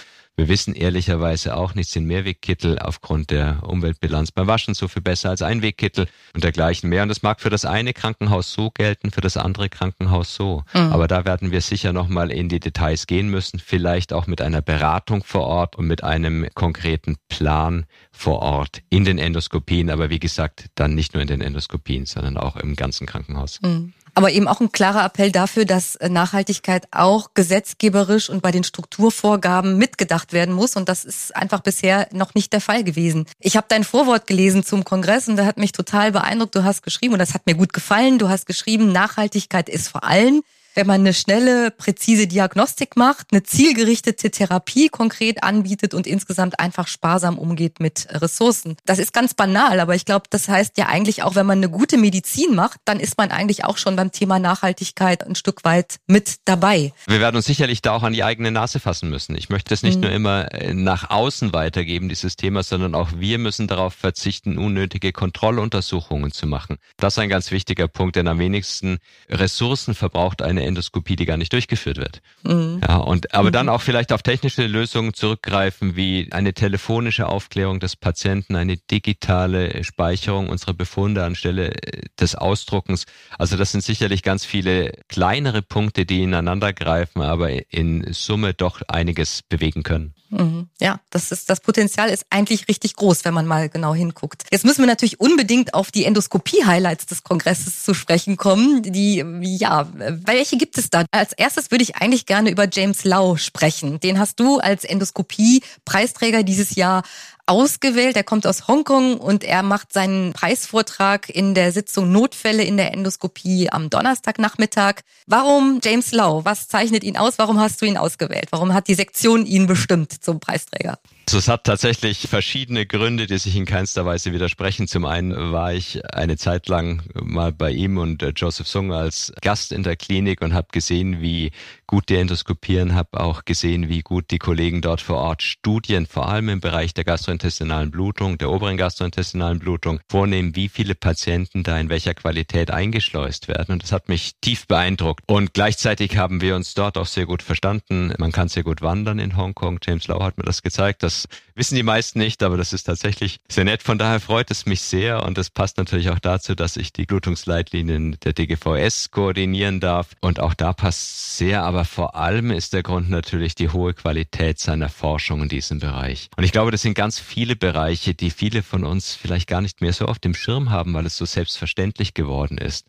Wir 0.41 0.47
wissen 0.47 0.73
ehrlicherweise 0.73 1.55
auch 1.55 1.75
nicht, 1.75 1.91
sind 1.91 2.07
Mehrwegkittel 2.07 2.79
aufgrund 2.79 3.29
der 3.29 3.59
Umweltbilanz 3.61 4.31
beim 4.31 4.47
Waschen 4.47 4.73
so 4.73 4.87
viel 4.87 5.03
besser 5.03 5.29
als 5.29 5.43
Einwegkittel 5.43 6.07
und 6.33 6.43
dergleichen 6.43 6.89
mehr. 6.89 7.03
Und 7.03 7.09
das 7.09 7.21
mag 7.21 7.41
für 7.41 7.51
das 7.51 7.63
eine 7.63 7.93
Krankenhaus 7.93 8.51
so 8.51 8.71
gelten, 8.71 9.11
für 9.11 9.21
das 9.21 9.37
andere 9.37 9.69
Krankenhaus 9.69 10.33
so. 10.33 10.63
Mhm. 10.73 10.93
Aber 10.93 11.07
da 11.07 11.25
werden 11.25 11.51
wir 11.51 11.61
sicher 11.61 11.93
nochmal 11.93 12.31
in 12.31 12.49
die 12.49 12.59
Details 12.59 13.05
gehen 13.05 13.29
müssen, 13.29 13.59
vielleicht 13.59 14.13
auch 14.13 14.25
mit 14.25 14.41
einer 14.41 14.63
Beratung 14.63 15.23
vor 15.23 15.45
Ort 15.45 15.75
und 15.75 15.85
mit 15.85 16.03
einem 16.03 16.47
konkreten 16.55 17.17
Plan 17.29 17.85
vor 18.11 18.39
Ort 18.39 18.81
in 18.89 19.05
den 19.05 19.19
Endoskopien. 19.19 19.91
Aber 19.91 20.09
wie 20.09 20.19
gesagt, 20.19 20.69
dann 20.73 20.95
nicht 20.95 21.13
nur 21.13 21.21
in 21.21 21.27
den 21.27 21.41
Endoskopien, 21.41 22.07
sondern 22.07 22.37
auch 22.37 22.55
im 22.55 22.75
ganzen 22.75 23.05
Krankenhaus. 23.05 23.59
Mhm 23.61 23.93
aber 24.13 24.31
eben 24.31 24.47
auch 24.47 24.59
ein 24.59 24.71
klarer 24.71 25.05
Appell 25.05 25.31
dafür, 25.31 25.65
dass 25.65 25.95
äh, 25.95 26.09
Nachhaltigkeit 26.09 26.87
auch 26.91 27.31
gesetzgeberisch 27.33 28.29
und 28.29 28.41
bei 28.41 28.51
den 28.51 28.63
Strukturvorgaben 28.63 29.77
mitgedacht 29.77 30.33
werden 30.33 30.53
muss. 30.53 30.75
Und 30.75 30.89
das 30.89 31.05
ist 31.05 31.35
einfach 31.35 31.61
bisher 31.61 32.07
noch 32.11 32.33
nicht 32.33 32.53
der 32.53 32.61
Fall 32.61 32.83
gewesen. 32.83 33.25
Ich 33.39 33.57
habe 33.57 33.67
dein 33.69 33.83
Vorwort 33.83 34.27
gelesen 34.27 34.63
zum 34.63 34.83
Kongress 34.83 35.27
und 35.27 35.37
da 35.37 35.45
hat 35.45 35.57
mich 35.57 35.71
total 35.71 36.11
beeindruckt. 36.11 36.55
Du 36.55 36.63
hast 36.63 36.83
geschrieben, 36.83 37.13
und 37.13 37.19
das 37.19 37.33
hat 37.33 37.45
mir 37.45 37.55
gut 37.55 37.73
gefallen, 37.73 38.19
du 38.19 38.29
hast 38.29 38.45
geschrieben, 38.45 38.91
Nachhaltigkeit 38.91 39.69
ist 39.69 39.87
vor 39.87 40.03
allem 40.03 40.43
wenn 40.75 40.87
man 40.87 41.01
eine 41.01 41.13
schnelle, 41.13 41.71
präzise 41.71 42.27
Diagnostik 42.27 42.95
macht, 42.95 43.27
eine 43.31 43.43
zielgerichtete 43.43 44.31
Therapie 44.31 44.89
konkret 44.89 45.43
anbietet 45.43 45.93
und 45.93 46.07
insgesamt 46.07 46.59
einfach 46.59 46.87
sparsam 46.87 47.37
umgeht 47.37 47.79
mit 47.79 48.07
Ressourcen. 48.09 48.77
Das 48.85 48.99
ist 48.99 49.13
ganz 49.13 49.33
banal, 49.33 49.79
aber 49.79 49.95
ich 49.95 50.05
glaube, 50.05 50.25
das 50.29 50.47
heißt 50.47 50.77
ja 50.77 50.87
eigentlich 50.87 51.23
auch, 51.23 51.35
wenn 51.35 51.45
man 51.45 51.59
eine 51.59 51.69
gute 51.69 51.97
Medizin 51.97 52.55
macht, 52.55 52.79
dann 52.85 52.99
ist 52.99 53.17
man 53.17 53.31
eigentlich 53.31 53.65
auch 53.65 53.77
schon 53.77 53.95
beim 53.95 54.11
Thema 54.11 54.39
Nachhaltigkeit 54.39 55.25
ein 55.25 55.35
Stück 55.35 55.63
weit 55.63 55.99
mit 56.07 56.39
dabei. 56.45 56.93
Wir 57.07 57.19
werden 57.19 57.35
uns 57.35 57.45
sicherlich 57.45 57.81
da 57.81 57.93
auch 57.93 58.03
an 58.03 58.13
die 58.13 58.23
eigene 58.23 58.51
Nase 58.51 58.79
fassen 58.79 59.09
müssen. 59.09 59.35
Ich 59.35 59.49
möchte 59.49 59.73
es 59.73 59.83
nicht 59.83 59.95
mhm. 59.95 60.01
nur 60.01 60.11
immer 60.11 60.53
äh, 60.53 60.73
nach 60.73 61.09
außen 61.09 61.53
weitergeben, 61.53 62.09
dieses 62.09 62.35
Thema, 62.35 62.63
sondern 62.63 62.95
auch 62.95 63.09
wir 63.15 63.37
müssen 63.37 63.67
darauf 63.67 63.93
verzichten, 63.93 64.57
unnötige 64.57 65.11
Kontrolluntersuchungen 65.11 66.31
zu 66.31 66.47
machen. 66.47 66.77
Das 66.97 67.15
ist 67.15 67.19
ein 67.19 67.29
ganz 67.29 67.51
wichtiger 67.51 67.87
Punkt, 67.87 68.15
denn 68.15 68.27
am 68.27 68.39
wenigsten 68.39 68.99
Ressourcen 69.29 69.95
verbraucht 69.95 70.41
eine 70.41 70.60
eine 70.61 70.67
Endoskopie, 70.67 71.15
die 71.15 71.25
gar 71.25 71.37
nicht 71.37 71.51
durchgeführt 71.53 71.97
wird. 71.97 72.21
Mhm. 72.43 72.81
Ja, 72.87 72.97
und 72.97 73.33
aber 73.33 73.49
mhm. 73.49 73.53
dann 73.53 73.69
auch 73.69 73.81
vielleicht 73.81 74.11
auf 74.13 74.21
technische 74.21 74.65
Lösungen 74.67 75.13
zurückgreifen, 75.13 75.95
wie 75.95 76.29
eine 76.31 76.53
telefonische 76.53 77.27
Aufklärung 77.27 77.79
des 77.79 77.95
Patienten, 77.95 78.55
eine 78.55 78.77
digitale 78.77 79.83
Speicherung 79.83 80.49
unserer 80.49 80.73
Befunde 80.73 81.23
anstelle 81.23 81.71
äh, 81.71 82.03
des 82.19 82.35
Ausdruckens. 82.35 83.05
Also 83.37 83.57
das 83.57 83.71
sind 83.71 83.83
sicherlich 83.83 84.23
ganz 84.23 84.45
viele 84.45 84.93
kleinere 85.07 85.61
Punkte, 85.61 86.05
die 86.05 86.23
ineinander 86.23 86.73
greifen, 86.73 87.21
aber 87.21 87.49
in 87.73 88.13
Summe 88.13 88.53
doch 88.53 88.81
einiges 88.87 89.41
bewegen 89.43 89.83
können. 89.83 90.13
Mhm. 90.31 90.69
Ja, 90.79 91.01
das 91.09 91.31
ist, 91.31 91.49
das 91.49 91.59
Potenzial 91.59 92.09
ist 92.09 92.25
eigentlich 92.29 92.67
richtig 92.69 92.95
groß, 92.95 93.25
wenn 93.25 93.33
man 93.33 93.45
mal 93.45 93.67
genau 93.67 93.93
hinguckt. 93.93 94.45
Jetzt 94.49 94.63
müssen 94.63 94.81
wir 94.81 94.87
natürlich 94.87 95.19
unbedingt 95.19 95.73
auf 95.73 95.91
die 95.91 96.05
Endoskopie-Highlights 96.05 97.05
des 97.05 97.23
Kongresses 97.23 97.83
zu 97.83 97.93
sprechen 97.93 98.37
kommen. 98.37 98.81
Die, 98.81 99.23
ja, 99.41 99.89
welche 99.93 100.50
gibt 100.57 100.77
es 100.77 100.89
da? 100.89 101.05
Als 101.11 101.33
erstes 101.33 101.71
würde 101.71 101.83
ich 101.83 101.95
eigentlich 101.95 102.25
gerne 102.25 102.49
über 102.49 102.67
James 102.71 103.03
Lau 103.03 103.35
sprechen. 103.37 103.99
Den 103.99 104.19
hast 104.19 104.39
du 104.39 104.59
als 104.59 104.83
Endoskopie-Preisträger 104.83 106.43
dieses 106.43 106.75
Jahr 106.75 107.03
ausgewählt. 107.45 108.15
Er 108.15 108.23
kommt 108.23 108.47
aus 108.47 108.67
Hongkong 108.67 109.17
und 109.17 109.43
er 109.43 109.63
macht 109.63 109.93
seinen 109.93 110.33
Preisvortrag 110.33 111.29
in 111.29 111.53
der 111.53 111.71
Sitzung 111.71 112.11
Notfälle 112.11 112.63
in 112.63 112.77
der 112.77 112.93
Endoskopie 112.93 113.69
am 113.71 113.89
Donnerstagnachmittag. 113.89 115.01
Warum 115.27 115.79
James 115.83 116.11
Lau? 116.11 116.45
Was 116.45 116.67
zeichnet 116.67 117.03
ihn 117.03 117.17
aus? 117.17 117.37
Warum 117.37 117.59
hast 117.59 117.81
du 117.81 117.85
ihn 117.85 117.97
ausgewählt? 117.97 118.47
Warum 118.51 118.73
hat 118.73 118.87
die 118.87 118.95
Sektion 118.95 119.45
ihn 119.45 119.67
bestimmt 119.67 120.23
zum 120.23 120.39
Preisträger? 120.39 120.97
Also 121.31 121.39
es 121.39 121.47
hat 121.47 121.63
tatsächlich 121.63 122.27
verschiedene 122.27 122.85
Gründe, 122.85 123.25
die 123.25 123.37
sich 123.37 123.55
in 123.55 123.65
keinster 123.65 124.05
Weise 124.05 124.33
widersprechen. 124.33 124.89
Zum 124.89 125.05
einen 125.05 125.53
war 125.53 125.73
ich 125.73 126.03
eine 126.13 126.35
Zeit 126.35 126.67
lang 126.67 127.03
mal 127.13 127.53
bei 127.53 127.71
ihm 127.71 127.97
und 127.97 128.21
äh, 128.21 128.33
Joseph 128.35 128.67
Sung 128.67 128.91
als 128.91 129.31
Gast 129.41 129.71
in 129.71 129.83
der 129.83 129.95
Klinik 129.95 130.41
und 130.41 130.53
habe 130.53 130.67
gesehen, 130.73 131.21
wie 131.21 131.53
gut 131.87 132.09
die 132.09 132.15
endoskopieren, 132.15 132.95
habe 132.95 133.21
auch 133.21 133.45
gesehen, 133.45 133.87
wie 133.87 134.01
gut 134.01 134.31
die 134.31 134.39
Kollegen 134.39 134.81
dort 134.81 134.99
vor 134.99 135.17
Ort 135.17 135.41
Studien, 135.41 136.05
vor 136.05 136.27
allem 136.27 136.49
im 136.49 136.59
Bereich 136.59 136.93
der 136.93 137.05
gastrointestinalen 137.05 137.91
Blutung, 137.91 138.37
der 138.37 138.49
oberen 138.49 138.75
gastrointestinalen 138.75 139.59
Blutung, 139.59 140.01
vornehmen, 140.09 140.55
wie 140.57 140.67
viele 140.67 140.95
Patienten 140.95 141.63
da 141.63 141.77
in 141.79 141.87
welcher 141.89 142.13
Qualität 142.13 142.71
eingeschleust 142.71 143.47
werden. 143.47 143.71
Und 143.71 143.83
das 143.83 143.93
hat 143.93 144.09
mich 144.09 144.33
tief 144.41 144.67
beeindruckt. 144.67 145.23
Und 145.27 145.53
gleichzeitig 145.53 146.17
haben 146.17 146.41
wir 146.41 146.57
uns 146.57 146.73
dort 146.73 146.97
auch 146.97 147.05
sehr 147.05 147.25
gut 147.25 147.41
verstanden. 147.41 148.13
Man 148.17 148.33
kann 148.33 148.49
sehr 148.49 148.63
gut 148.63 148.81
wandern 148.81 149.19
in 149.19 149.37
Hongkong. 149.37 149.79
James 149.81 150.07
Lau 150.07 150.21
hat 150.23 150.37
mir 150.37 150.43
das 150.43 150.61
gezeigt. 150.61 151.03
Das 151.03 151.20
wissen 151.55 151.75
die 151.75 151.83
meisten 151.83 152.19
nicht, 152.19 152.43
aber 152.43 152.57
das 152.57 152.73
ist 152.73 152.83
tatsächlich 152.83 153.39
sehr 153.49 153.65
nett. 153.65 153.83
Von 153.83 153.97
daher 153.97 154.19
freut 154.19 154.51
es 154.51 154.65
mich 154.65 154.81
sehr 154.81 155.23
und 155.23 155.37
es 155.37 155.49
passt 155.49 155.77
natürlich 155.77 156.09
auch 156.09 156.19
dazu, 156.19 156.55
dass 156.55 156.77
ich 156.77 156.93
die 156.93 157.05
Blutungsleitlinien 157.05 158.17
der 158.23 158.33
DGVS 158.33 159.11
koordinieren 159.11 159.79
darf. 159.79 160.09
Und 160.21 160.39
auch 160.39 160.53
da 160.53 160.73
passt 160.73 161.37
sehr, 161.37 161.63
aber 161.63 161.85
vor 161.85 162.15
allem 162.15 162.51
ist 162.51 162.73
der 162.73 162.83
Grund 162.83 163.09
natürlich 163.09 163.55
die 163.55 163.69
hohe 163.69 163.93
Qualität 163.93 164.59
seiner 164.59 164.89
Forschung 164.89 165.43
in 165.43 165.49
diesem 165.49 165.79
Bereich. 165.79 166.29
Und 166.37 166.43
ich 166.43 166.51
glaube, 166.51 166.71
das 166.71 166.81
sind 166.81 166.93
ganz 166.93 167.19
viele 167.19 167.55
Bereiche, 167.55 168.13
die 168.13 168.31
viele 168.31 168.63
von 168.63 168.83
uns 168.83 169.15
vielleicht 169.15 169.47
gar 169.47 169.61
nicht 169.61 169.81
mehr 169.81 169.93
so 169.93 170.05
auf 170.05 170.19
dem 170.19 170.33
Schirm 170.33 170.69
haben, 170.69 170.93
weil 170.93 171.05
es 171.05 171.17
so 171.17 171.25
selbstverständlich 171.25 172.13
geworden 172.13 172.57
ist 172.57 172.87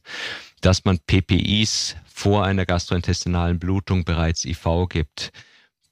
dass 0.63 0.85
man 0.85 0.99
PPIs 1.01 1.97
vor 2.07 2.45
einer 2.45 2.65
gastrointestinalen 2.65 3.59
Blutung 3.59 4.05
bereits 4.05 4.45
IV 4.45 4.87
gibt, 4.89 5.33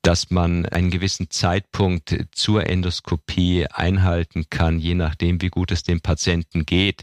dass 0.03 0.31
man 0.31 0.67
einen 0.67 0.91
gewissen 0.91 1.31
Zeitpunkt 1.31 2.17
zur 2.33 2.67
Endoskopie 2.67 3.67
einhalten 3.67 4.47
kann, 4.51 4.79
je 4.79 4.95
nachdem, 4.95 5.43
wie 5.43 5.49
gut 5.49 5.71
es 5.73 5.83
dem 5.83 6.01
Patienten 6.01 6.65
geht. 6.65 7.03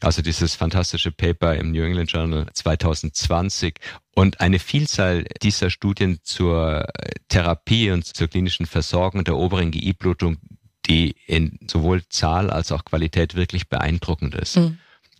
Also 0.00 0.20
dieses 0.20 0.56
fantastische 0.56 1.12
Paper 1.12 1.54
im 1.54 1.70
New 1.70 1.82
England 1.82 2.10
Journal 2.10 2.46
2020 2.52 3.78
und 4.14 4.40
eine 4.40 4.58
Vielzahl 4.58 5.24
dieser 5.42 5.70
Studien 5.70 6.18
zur 6.24 6.86
Therapie 7.28 7.90
und 7.92 8.04
zur 8.04 8.26
klinischen 8.26 8.66
Versorgung 8.66 9.22
der 9.22 9.36
oberen 9.36 9.70
GI-Blutung, 9.70 10.38
die 10.86 11.14
in 11.26 11.58
sowohl 11.70 12.02
Zahl 12.08 12.50
als 12.50 12.72
auch 12.72 12.84
Qualität 12.84 13.36
wirklich 13.36 13.68
beeindruckend 13.68 14.34
ist. 14.34 14.56
Mhm. 14.56 14.78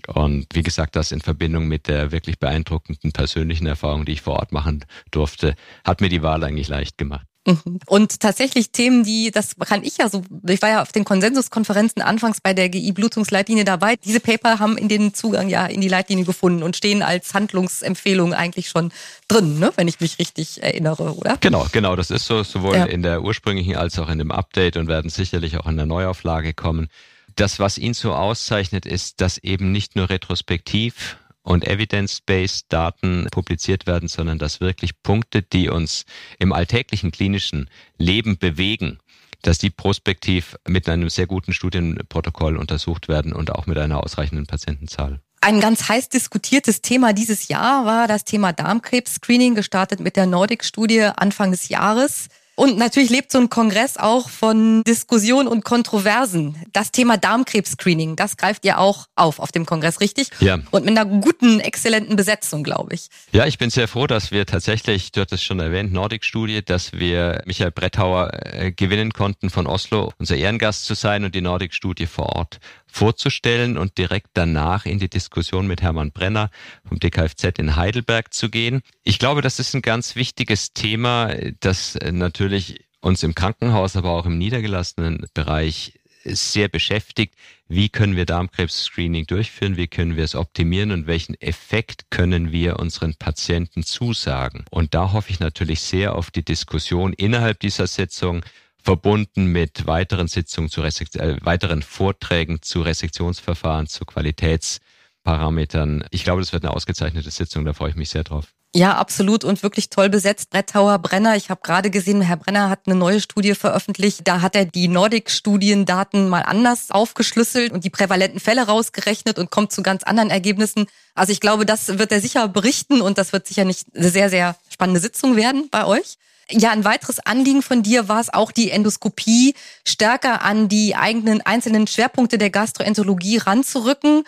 Und 0.08 0.46
wie 0.52 0.62
gesagt, 0.62 0.96
das 0.96 1.12
in 1.12 1.20
Verbindung 1.20 1.68
mit 1.68 1.88
der 1.88 2.12
wirklich 2.12 2.38
beeindruckenden 2.38 3.12
persönlichen 3.12 3.66
Erfahrung, 3.66 4.04
die 4.04 4.12
ich 4.12 4.22
vor 4.22 4.34
Ort 4.34 4.52
machen 4.52 4.84
durfte, 5.10 5.54
hat 5.84 6.00
mir 6.00 6.08
die 6.08 6.22
Wahl 6.22 6.44
eigentlich 6.44 6.68
leicht 6.68 6.98
gemacht. 6.98 7.26
Mhm. 7.46 7.80
Und 7.86 8.20
tatsächlich 8.20 8.70
Themen, 8.70 9.02
die, 9.02 9.32
das 9.32 9.56
kann 9.58 9.82
ich 9.82 9.98
ja 9.98 10.08
so, 10.08 10.22
ich 10.48 10.62
war 10.62 10.68
ja 10.68 10.82
auf 10.82 10.92
den 10.92 11.04
Konsensuskonferenzen 11.04 12.00
anfangs 12.00 12.40
bei 12.40 12.54
der 12.54 12.68
GI-Blutungsleitlinie 12.68 13.64
dabei. 13.64 13.96
Diese 13.96 14.20
Paper 14.20 14.60
haben 14.60 14.78
in 14.78 14.88
den 14.88 15.12
Zugang 15.12 15.48
ja 15.48 15.66
in 15.66 15.80
die 15.80 15.88
Leitlinie 15.88 16.24
gefunden 16.24 16.62
und 16.62 16.76
stehen 16.76 17.02
als 17.02 17.34
Handlungsempfehlung 17.34 18.32
eigentlich 18.32 18.68
schon 18.68 18.92
drin, 19.26 19.58
ne? 19.58 19.72
wenn 19.74 19.88
ich 19.88 19.98
mich 19.98 20.20
richtig 20.20 20.62
erinnere, 20.62 21.16
oder? 21.16 21.36
Genau, 21.40 21.66
genau, 21.72 21.96
das 21.96 22.12
ist 22.12 22.26
so, 22.26 22.44
sowohl 22.44 22.76
ja. 22.76 22.84
in 22.84 23.02
der 23.02 23.22
ursprünglichen 23.22 23.74
als 23.74 23.98
auch 23.98 24.08
in 24.08 24.18
dem 24.18 24.30
Update 24.30 24.76
und 24.76 24.86
werden 24.86 25.10
sicherlich 25.10 25.58
auch 25.58 25.66
in 25.66 25.76
der 25.76 25.86
Neuauflage 25.86 26.54
kommen. 26.54 26.88
Das, 27.36 27.58
was 27.58 27.78
ihn 27.78 27.94
so 27.94 28.12
auszeichnet, 28.12 28.86
ist, 28.86 29.20
dass 29.20 29.38
eben 29.38 29.72
nicht 29.72 29.96
nur 29.96 30.10
retrospektiv 30.10 31.16
und 31.42 31.66
evidence-based 31.66 32.66
Daten 32.68 33.26
publiziert 33.30 33.86
werden, 33.86 34.08
sondern 34.08 34.38
dass 34.38 34.60
wirklich 34.60 35.02
Punkte, 35.02 35.42
die 35.42 35.68
uns 35.68 36.04
im 36.38 36.52
alltäglichen 36.52 37.10
klinischen 37.10 37.68
Leben 37.98 38.38
bewegen, 38.38 38.98
dass 39.42 39.58
die 39.58 39.70
prospektiv 39.70 40.56
mit 40.66 40.88
einem 40.88 41.10
sehr 41.10 41.26
guten 41.26 41.52
Studienprotokoll 41.52 42.56
untersucht 42.56 43.08
werden 43.08 43.32
und 43.32 43.50
auch 43.52 43.66
mit 43.66 43.76
einer 43.76 44.02
ausreichenden 44.02 44.46
Patientenzahl. 44.46 45.20
Ein 45.40 45.60
ganz 45.60 45.88
heiß 45.88 46.08
diskutiertes 46.08 46.82
Thema 46.82 47.12
dieses 47.12 47.48
Jahr 47.48 47.84
war 47.84 48.06
das 48.06 48.22
Thema 48.22 48.52
Darmkrebs-Screening, 48.52 49.56
gestartet 49.56 49.98
mit 49.98 50.14
der 50.14 50.26
Nordic-Studie 50.26 51.10
Anfang 51.16 51.50
des 51.50 51.68
Jahres. 51.68 52.28
Und 52.54 52.76
natürlich 52.76 53.10
lebt 53.10 53.32
so 53.32 53.38
ein 53.38 53.48
Kongress 53.48 53.96
auch 53.96 54.28
von 54.28 54.82
Diskussionen 54.84 55.48
und 55.48 55.64
Kontroversen. 55.64 56.56
Das 56.72 56.92
Thema 56.92 57.16
Darmkrebs-Screening, 57.16 58.14
das 58.16 58.36
greift 58.36 58.64
ihr 58.64 58.78
auch 58.78 59.06
auf 59.16 59.38
auf 59.38 59.52
dem 59.52 59.64
Kongress, 59.64 60.00
richtig? 60.00 60.28
Ja. 60.40 60.58
Und 60.70 60.84
mit 60.84 60.96
einer 60.96 61.06
guten, 61.06 61.60
exzellenten 61.60 62.16
Besetzung, 62.16 62.62
glaube 62.62 62.94
ich. 62.94 63.08
Ja, 63.32 63.46
ich 63.46 63.56
bin 63.56 63.70
sehr 63.70 63.88
froh, 63.88 64.06
dass 64.06 64.30
wir 64.32 64.44
tatsächlich, 64.44 65.12
du 65.12 65.22
hattest 65.22 65.42
es 65.42 65.42
schon 65.42 65.60
erwähnt, 65.60 65.92
Nordic-Studie, 65.92 66.62
dass 66.62 66.92
wir 66.92 67.42
Michael 67.46 67.70
Brettauer 67.70 68.30
äh, 68.32 68.72
gewinnen 68.72 69.12
konnten 69.12 69.48
von 69.48 69.66
Oslo, 69.66 70.12
unser 70.18 70.36
Ehrengast 70.36 70.84
zu 70.84 70.94
sein 70.94 71.24
und 71.24 71.34
die 71.34 71.40
Nordic-Studie 71.40 72.06
vor 72.06 72.36
Ort 72.36 72.60
vorzustellen 72.92 73.78
und 73.78 73.98
direkt 73.98 74.28
danach 74.34 74.86
in 74.86 74.98
die 74.98 75.08
Diskussion 75.08 75.66
mit 75.66 75.82
Hermann 75.82 76.12
Brenner 76.12 76.50
vom 76.84 76.98
DKFZ 76.98 77.58
in 77.58 77.76
Heidelberg 77.76 78.32
zu 78.32 78.50
gehen. 78.50 78.82
Ich 79.02 79.18
glaube, 79.18 79.40
das 79.42 79.58
ist 79.58 79.74
ein 79.74 79.82
ganz 79.82 80.14
wichtiges 80.14 80.72
Thema, 80.72 81.34
das 81.60 81.98
natürlich 82.10 82.84
uns 83.00 83.22
im 83.22 83.34
Krankenhaus, 83.34 83.96
aber 83.96 84.10
auch 84.10 84.26
im 84.26 84.38
niedergelassenen 84.38 85.26
Bereich 85.34 85.98
sehr 86.24 86.68
beschäftigt. 86.68 87.34
Wie 87.66 87.88
können 87.88 88.14
wir 88.14 88.26
Darmkrebs-Screening 88.26 89.26
durchführen? 89.26 89.76
Wie 89.76 89.88
können 89.88 90.16
wir 90.16 90.24
es 90.24 90.34
optimieren? 90.34 90.92
Und 90.92 91.06
welchen 91.06 91.34
Effekt 91.40 92.10
können 92.10 92.52
wir 92.52 92.78
unseren 92.78 93.14
Patienten 93.14 93.82
zusagen? 93.82 94.64
Und 94.70 94.94
da 94.94 95.12
hoffe 95.12 95.30
ich 95.30 95.40
natürlich 95.40 95.80
sehr 95.80 96.14
auf 96.14 96.30
die 96.30 96.44
Diskussion 96.44 97.12
innerhalb 97.12 97.58
dieser 97.58 97.88
Sitzung 97.88 98.44
verbunden 98.82 99.46
mit 99.46 99.86
weiteren 99.86 100.28
Sitzungen 100.28 100.70
zu 100.70 100.80
Resekt 100.80 101.16
äh, 101.16 101.36
weiteren 101.42 101.82
Vorträgen 101.82 102.62
zu 102.62 102.82
Resektionsverfahren, 102.82 103.86
zu 103.86 104.04
Qualitätsparametern. 104.04 106.04
Ich 106.10 106.24
glaube, 106.24 106.40
das 106.40 106.52
wird 106.52 106.64
eine 106.64 106.74
ausgezeichnete 106.74 107.30
Sitzung, 107.30 107.64
da 107.64 107.72
freue 107.72 107.90
ich 107.90 107.96
mich 107.96 108.10
sehr 108.10 108.24
drauf. 108.24 108.46
Ja, 108.74 108.96
absolut 108.96 109.44
und 109.44 109.62
wirklich 109.62 109.90
toll 109.90 110.08
besetzt. 110.08 110.48
Brettauer 110.48 110.98
Brenner. 110.98 111.36
Ich 111.36 111.50
habe 111.50 111.60
gerade 111.62 111.90
gesehen, 111.90 112.22
Herr 112.22 112.38
Brenner 112.38 112.70
hat 112.70 112.86
eine 112.86 112.94
neue 112.94 113.20
Studie 113.20 113.54
veröffentlicht. 113.54 114.22
Da 114.24 114.40
hat 114.40 114.56
er 114.56 114.64
die 114.64 114.88
Nordic-Studiendaten 114.88 116.30
mal 116.30 116.40
anders 116.40 116.90
aufgeschlüsselt 116.90 117.70
und 117.70 117.84
die 117.84 117.90
prävalenten 117.90 118.40
Fälle 118.40 118.66
rausgerechnet 118.66 119.38
und 119.38 119.50
kommt 119.50 119.72
zu 119.72 119.82
ganz 119.82 120.04
anderen 120.04 120.30
Ergebnissen. 120.30 120.86
Also 121.14 121.32
ich 121.32 121.40
glaube, 121.40 121.66
das 121.66 121.98
wird 121.98 122.12
er 122.12 122.22
sicher 122.22 122.48
berichten 122.48 123.02
und 123.02 123.18
das 123.18 123.34
wird 123.34 123.46
sicher 123.46 123.66
nicht 123.66 123.88
eine 123.94 124.08
sehr, 124.08 124.30
sehr 124.30 124.56
spannende 124.70 125.00
Sitzung 125.00 125.36
werden 125.36 125.68
bei 125.70 125.84
euch. 125.84 126.16
Ja, 126.54 126.70
ein 126.70 126.84
weiteres 126.84 127.18
Anliegen 127.18 127.62
von 127.62 127.82
dir 127.82 128.08
war 128.08 128.20
es 128.20 128.32
auch, 128.32 128.52
die 128.52 128.70
Endoskopie 128.70 129.54
stärker 129.86 130.42
an 130.42 130.68
die 130.68 130.94
eigenen 130.94 131.40
einzelnen 131.40 131.86
Schwerpunkte 131.86 132.36
der 132.36 132.50
Gastroenterologie 132.50 133.38
ranzurücken. 133.38 134.24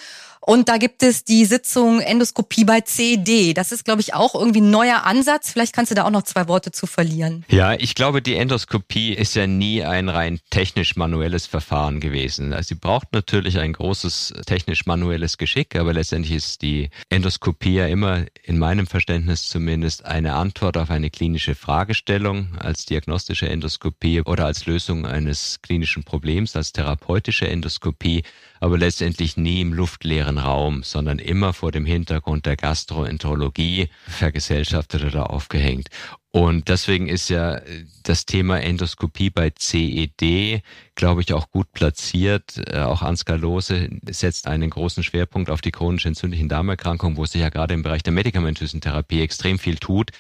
Und 0.46 0.68
da 0.68 0.76
gibt 0.76 1.02
es 1.02 1.24
die 1.24 1.46
Sitzung 1.46 2.00
Endoskopie 2.00 2.66
bei 2.66 2.82
CD. 2.82 3.54
Das 3.54 3.72
ist, 3.72 3.86
glaube 3.86 4.02
ich, 4.02 4.12
auch 4.12 4.34
irgendwie 4.34 4.60
ein 4.60 4.68
neuer 4.68 5.04
Ansatz. 5.04 5.50
Vielleicht 5.50 5.72
kannst 5.74 5.90
du 5.90 5.94
da 5.94 6.04
auch 6.04 6.10
noch 6.10 6.24
zwei 6.24 6.48
Worte 6.48 6.70
zu 6.70 6.86
verlieren. 6.86 7.46
Ja, 7.48 7.72
ich 7.72 7.94
glaube, 7.94 8.20
die 8.20 8.34
Endoskopie 8.34 9.14
ist 9.14 9.34
ja 9.36 9.46
nie 9.46 9.82
ein 9.82 10.10
rein 10.10 10.40
technisch-manuelles 10.50 11.46
Verfahren 11.46 11.98
gewesen. 11.98 12.52
Also 12.52 12.68
sie 12.68 12.74
braucht 12.74 13.14
natürlich 13.14 13.58
ein 13.58 13.72
großes 13.72 14.34
technisch-manuelles 14.44 15.38
Geschick, 15.38 15.76
aber 15.76 15.94
letztendlich 15.94 16.34
ist 16.34 16.60
die 16.60 16.90
Endoskopie 17.08 17.76
ja 17.76 17.86
immer, 17.86 18.26
in 18.42 18.58
meinem 18.58 18.86
Verständnis 18.86 19.48
zumindest, 19.48 20.04
eine 20.04 20.34
Antwort 20.34 20.76
auf 20.76 20.90
eine 20.90 21.08
klinische 21.08 21.54
Fragestellung 21.54 22.58
als 22.58 22.84
diagnostische 22.84 23.48
Endoskopie 23.48 24.20
oder 24.20 24.44
als 24.44 24.66
Lösung 24.66 25.06
eines 25.06 25.60
klinischen 25.62 26.04
Problems, 26.04 26.54
als 26.54 26.72
therapeutische 26.72 27.48
Endoskopie 27.48 28.24
aber 28.61 28.78
letztendlich 28.78 29.37
nie 29.37 29.61
im 29.61 29.73
luftleeren 29.73 30.38
Raum, 30.38 30.82
sondern 30.82 31.18
immer 31.18 31.52
vor 31.52 31.73
dem 31.73 31.84
Hintergrund 31.84 32.46
der 32.46 32.56
Gastroenterologie 32.56 33.88
vergesellschaftet 34.06 35.04
oder 35.04 35.30
aufgehängt. 35.30 35.88
Und 36.30 36.68
deswegen 36.68 37.06
ist 37.06 37.28
ja 37.28 37.61
das 38.02 38.26
Thema 38.26 38.61
Endoskopie 38.61 39.30
bei 39.30 39.50
CED, 39.50 40.62
glaube 40.96 41.20
ich, 41.20 41.32
auch 41.32 41.49
gut 41.50 41.70
platziert. 41.73 42.61
Äh, 42.66 42.80
auch 42.80 43.02
Ansgar 43.02 43.38
Lose 43.38 43.88
setzt 44.11 44.49
einen 44.49 44.68
großen 44.68 45.04
Schwerpunkt 45.04 45.49
auf 45.49 45.61
die 45.61 45.70
chronisch 45.70 46.06
entzündlichen 46.06 46.49
Darmerkrankungen, 46.49 47.16
wo 47.16 47.25
sich 47.25 47.40
ja 47.40 47.50
gerade 47.50 47.75
im 47.75 47.84
Bereich 47.84 48.02
der 48.02 48.12
medikamentösen 48.12 48.80
Therapie 48.80 49.20
extrem 49.20 49.61
viel 49.61 49.76
tut. 49.76 50.11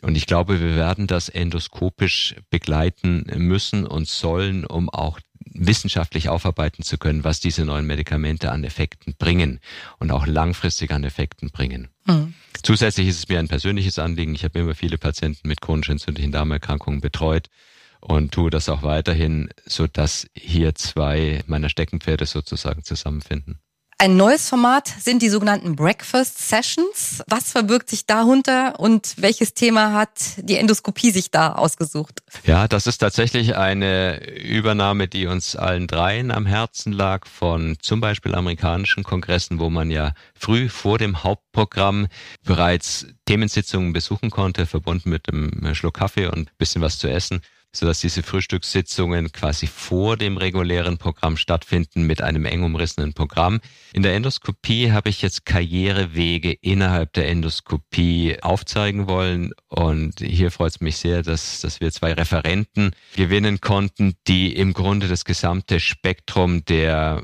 Und 0.00 0.16
ich 0.16 0.26
glaube, 0.26 0.60
wir 0.60 0.76
werden 0.76 1.06
das 1.06 1.28
endoskopisch 1.28 2.36
begleiten 2.50 3.26
müssen 3.36 3.86
und 3.86 4.08
sollen, 4.08 4.64
um 4.64 4.88
auch 4.88 5.20
wissenschaftlich 5.54 6.28
aufarbeiten 6.28 6.82
zu 6.82 6.98
können, 6.98 7.24
was 7.24 7.40
diese 7.40 7.64
neuen 7.64 7.86
Medikamente 7.86 8.52
an 8.52 8.64
Effekten 8.64 9.14
bringen 9.18 9.60
und 9.98 10.10
auch 10.10 10.26
langfristig 10.26 10.90
an 10.92 11.04
Effekten 11.04 11.50
bringen. 11.50 11.88
Mhm. 12.06 12.34
Zusätzlich 12.62 13.08
ist 13.08 13.18
es 13.18 13.28
mir 13.28 13.38
ein 13.38 13.48
persönliches 13.48 13.98
Anliegen. 13.98 14.34
Ich 14.34 14.44
habe 14.44 14.58
immer 14.58 14.74
viele 14.74 14.98
Patienten 14.98 15.48
mit 15.48 15.60
chronisch 15.60 15.88
entzündlichen 15.88 16.32
Darmerkrankungen 16.32 17.00
betreut. 17.00 17.48
und 18.00 18.32
tue 18.32 18.50
das 18.50 18.68
auch 18.68 18.82
weiterhin, 18.82 19.48
so 19.66 19.86
dass 19.86 20.28
hier 20.32 20.74
zwei 20.74 21.42
meiner 21.46 21.68
Steckenpferde 21.68 22.26
sozusagen 22.26 22.84
zusammenfinden. 22.84 23.58
Ein 24.00 24.16
neues 24.16 24.48
Format 24.48 24.94
sind 25.00 25.22
die 25.22 25.28
sogenannten 25.28 25.74
Breakfast 25.74 26.38
Sessions. 26.38 27.20
Was 27.26 27.50
verbirgt 27.50 27.90
sich 27.90 28.06
darunter 28.06 28.78
und 28.78 29.14
welches 29.16 29.54
Thema 29.54 29.92
hat 29.92 30.20
die 30.36 30.56
Endoskopie 30.56 31.10
sich 31.10 31.32
da 31.32 31.54
ausgesucht? 31.54 32.20
Ja, 32.44 32.68
das 32.68 32.86
ist 32.86 32.98
tatsächlich 32.98 33.56
eine 33.56 34.24
Übernahme, 34.38 35.08
die 35.08 35.26
uns 35.26 35.56
allen 35.56 35.88
dreien 35.88 36.30
am 36.30 36.46
Herzen 36.46 36.92
lag 36.92 37.26
von 37.26 37.76
zum 37.82 38.00
Beispiel 38.00 38.36
amerikanischen 38.36 39.02
Kongressen, 39.02 39.58
wo 39.58 39.68
man 39.68 39.90
ja 39.90 40.12
früh 40.32 40.68
vor 40.68 40.98
dem 40.98 41.24
Hauptprogramm 41.24 42.06
bereits 42.44 43.04
Themensitzungen 43.26 43.92
besuchen 43.92 44.30
konnte, 44.30 44.66
verbunden 44.66 45.10
mit 45.10 45.28
einem 45.28 45.74
Schluck 45.74 45.94
Kaffee 45.94 46.26
und 46.26 46.56
bisschen 46.56 46.82
was 46.82 47.00
zu 47.00 47.10
essen 47.10 47.40
sodass 47.72 48.00
diese 48.00 48.22
Frühstückssitzungen 48.22 49.32
quasi 49.32 49.66
vor 49.66 50.16
dem 50.16 50.36
regulären 50.36 50.98
Programm 50.98 51.36
stattfinden 51.36 52.04
mit 52.04 52.22
einem 52.22 52.44
eng 52.44 52.62
umrissenen 52.62 53.14
Programm. 53.14 53.60
In 53.92 54.02
der 54.02 54.14
Endoskopie 54.14 54.92
habe 54.92 55.10
ich 55.10 55.22
jetzt 55.22 55.44
Karrierewege 55.44 56.52
innerhalb 56.52 57.12
der 57.12 57.28
Endoskopie 57.28 58.38
aufzeigen 58.42 59.06
wollen 59.08 59.52
und 59.68 60.20
hier 60.20 60.50
freut 60.50 60.72
es 60.72 60.80
mich 60.80 60.96
sehr, 60.96 61.22
dass, 61.22 61.60
dass 61.60 61.80
wir 61.80 61.92
zwei 61.92 62.12
Referenten 62.12 62.92
gewinnen 63.16 63.60
konnten, 63.60 64.14
die 64.26 64.54
im 64.54 64.72
Grunde 64.72 65.08
das 65.08 65.24
gesamte 65.24 65.80
Spektrum 65.80 66.64
der 66.64 67.22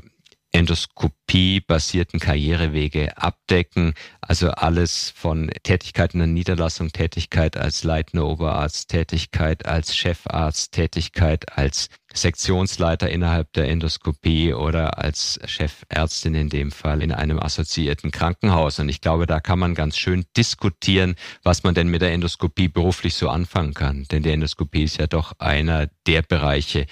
Endoskopie-basierten 0.55 2.21
Karrierewege 2.21 3.17
abdecken. 3.17 3.93
Also 4.21 4.51
alles 4.51 5.09
von 5.13 5.51
Tätigkeit 5.63 6.13
in 6.13 6.19
der 6.19 6.27
Niederlassung, 6.27 6.93
Tätigkeit 6.93 7.57
als 7.57 7.83
leitender 7.83 8.25
Oberarzt, 8.25 8.89
Tätigkeit 8.89 9.65
als 9.65 9.93
Chefarzt, 9.93 10.71
Tätigkeit 10.71 11.57
als 11.57 11.89
Sektionsleiter 12.13 13.09
innerhalb 13.09 13.51
der 13.51 13.67
Endoskopie 13.67 14.53
oder 14.53 14.97
als 14.97 15.41
Chefärztin 15.43 16.35
in 16.35 16.47
dem 16.47 16.71
Fall 16.71 17.03
in 17.03 17.11
einem 17.11 17.37
assoziierten 17.37 18.11
Krankenhaus. 18.11 18.79
Und 18.79 18.87
ich 18.87 19.01
glaube, 19.01 19.25
da 19.25 19.41
kann 19.41 19.59
man 19.59 19.75
ganz 19.75 19.97
schön 19.97 20.25
diskutieren, 20.37 21.15
was 21.43 21.63
man 21.63 21.75
denn 21.75 21.89
mit 21.89 22.01
der 22.01 22.13
Endoskopie 22.13 22.69
beruflich 22.69 23.15
so 23.15 23.27
anfangen 23.27 23.73
kann. 23.73 24.05
Denn 24.05 24.23
die 24.23 24.31
Endoskopie 24.31 24.85
ist 24.85 24.99
ja 24.99 25.07
doch 25.07 25.33
einer 25.39 25.89
der 26.07 26.21
Bereiche, 26.21 26.85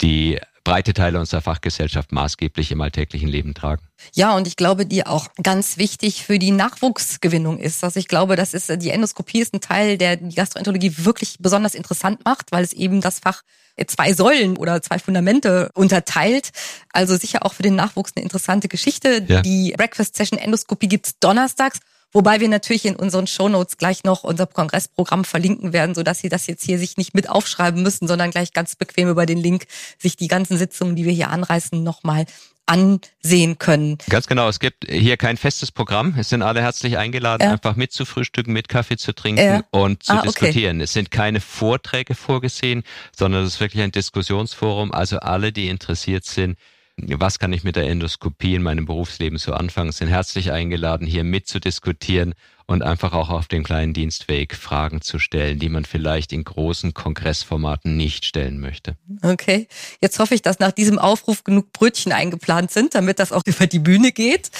die 0.00 0.40
breite 0.64 0.94
Teile 0.94 1.18
unserer 1.18 1.42
Fachgesellschaft 1.42 2.12
maßgeblich 2.12 2.70
im 2.70 2.80
alltäglichen 2.80 3.28
Leben 3.28 3.54
tragen. 3.54 3.82
Ja, 4.14 4.36
und 4.36 4.46
ich 4.46 4.56
glaube, 4.56 4.86
die 4.86 5.06
auch 5.06 5.28
ganz 5.42 5.76
wichtig 5.78 6.24
für 6.24 6.38
die 6.38 6.50
Nachwuchsgewinnung 6.50 7.58
ist. 7.58 7.82
Also 7.82 7.98
ich 7.98 8.08
glaube, 8.08 8.36
das 8.36 8.54
ist, 8.54 8.70
die 8.82 8.90
Endoskopie 8.90 9.40
ist 9.40 9.54
ein 9.54 9.60
Teil, 9.60 9.98
der 9.98 10.16
die 10.16 10.34
Gastroenterologie 10.34 10.94
wirklich 10.98 11.36
besonders 11.40 11.74
interessant 11.74 12.24
macht, 12.24 12.52
weil 12.52 12.64
es 12.64 12.72
eben 12.72 13.00
das 13.00 13.18
Fach 13.18 13.42
zwei 13.86 14.12
Säulen 14.12 14.56
oder 14.56 14.82
zwei 14.82 14.98
Fundamente 14.98 15.70
unterteilt. 15.74 16.50
Also 16.92 17.16
sicher 17.16 17.44
auch 17.44 17.54
für 17.54 17.62
den 17.62 17.74
Nachwuchs 17.74 18.12
eine 18.14 18.22
interessante 18.22 18.68
Geschichte. 18.68 19.24
Ja. 19.26 19.42
Die 19.42 19.74
Breakfast 19.76 20.16
Session 20.16 20.38
Endoskopie 20.38 20.88
gibt's 20.88 21.18
donnerstags 21.18 21.80
Wobei 22.12 22.40
wir 22.40 22.48
natürlich 22.48 22.84
in 22.84 22.96
unseren 22.96 23.26
Shownotes 23.26 23.78
gleich 23.78 24.04
noch 24.04 24.22
unser 24.22 24.46
Kongressprogramm 24.46 25.24
verlinken 25.24 25.72
werden, 25.72 25.94
sodass 25.94 26.18
Sie 26.18 26.28
das 26.28 26.46
jetzt 26.46 26.64
hier 26.64 26.78
sich 26.78 26.96
nicht 26.96 27.14
mit 27.14 27.28
aufschreiben 27.28 27.82
müssen, 27.82 28.06
sondern 28.06 28.30
gleich 28.30 28.52
ganz 28.52 28.76
bequem 28.76 29.08
über 29.08 29.26
den 29.26 29.38
Link 29.38 29.66
sich 29.98 30.16
die 30.16 30.28
ganzen 30.28 30.58
Sitzungen, 30.58 30.94
die 30.94 31.04
wir 31.04 31.12
hier 31.12 31.30
anreißen, 31.30 31.82
nochmal 31.82 32.26
ansehen 32.66 33.58
können. 33.58 33.98
Ganz 34.08 34.26
genau, 34.26 34.48
es 34.48 34.60
gibt 34.60 34.88
hier 34.88 35.16
kein 35.16 35.36
festes 35.36 35.72
Programm. 35.72 36.14
Es 36.16 36.28
sind 36.28 36.42
alle 36.42 36.62
herzlich 36.62 36.96
eingeladen, 36.96 37.42
ja. 37.42 37.52
einfach 37.52 37.76
mit 37.76 37.92
zu 37.92 38.04
frühstücken, 38.04 38.52
mit 38.52 38.68
Kaffee 38.68 38.96
zu 38.96 39.14
trinken 39.14 39.42
ja. 39.42 39.64
und 39.70 40.02
zu 40.04 40.12
ah, 40.12 40.22
diskutieren. 40.22 40.76
Okay. 40.76 40.84
Es 40.84 40.92
sind 40.92 41.10
keine 41.10 41.40
Vorträge 41.40 42.14
vorgesehen, 42.14 42.84
sondern 43.16 43.44
es 43.44 43.54
ist 43.54 43.60
wirklich 43.60 43.82
ein 43.82 43.92
Diskussionsforum. 43.92 44.92
Also 44.92 45.18
alle, 45.18 45.52
die 45.52 45.68
interessiert 45.68 46.24
sind, 46.24 46.56
was 46.96 47.38
kann 47.38 47.52
ich 47.52 47.64
mit 47.64 47.76
der 47.76 47.88
Endoskopie 47.88 48.54
in 48.54 48.62
meinem 48.62 48.86
Berufsleben 48.86 49.38
so 49.38 49.52
anfangen, 49.52 49.92
sind 49.92 50.08
herzlich 50.08 50.52
eingeladen, 50.52 51.06
hier 51.06 51.24
mitzudiskutieren 51.24 52.34
und 52.66 52.82
einfach 52.82 53.12
auch 53.12 53.28
auf 53.28 53.48
dem 53.48 53.64
kleinen 53.64 53.92
Dienstweg 53.92 54.54
Fragen 54.54 55.00
zu 55.00 55.18
stellen, 55.18 55.58
die 55.58 55.68
man 55.68 55.84
vielleicht 55.84 56.32
in 56.32 56.44
großen 56.44 56.94
Kongressformaten 56.94 57.96
nicht 57.96 58.24
stellen 58.24 58.60
möchte. 58.60 58.96
Okay, 59.22 59.68
jetzt 60.00 60.18
hoffe 60.18 60.34
ich, 60.34 60.42
dass 60.42 60.58
nach 60.58 60.72
diesem 60.72 60.98
Aufruf 60.98 61.44
genug 61.44 61.72
Brötchen 61.72 62.12
eingeplant 62.12 62.70
sind, 62.70 62.94
damit 62.94 63.18
das 63.18 63.32
auch 63.32 63.42
über 63.46 63.66
die 63.66 63.78
Bühne 63.78 64.12
geht. 64.12 64.50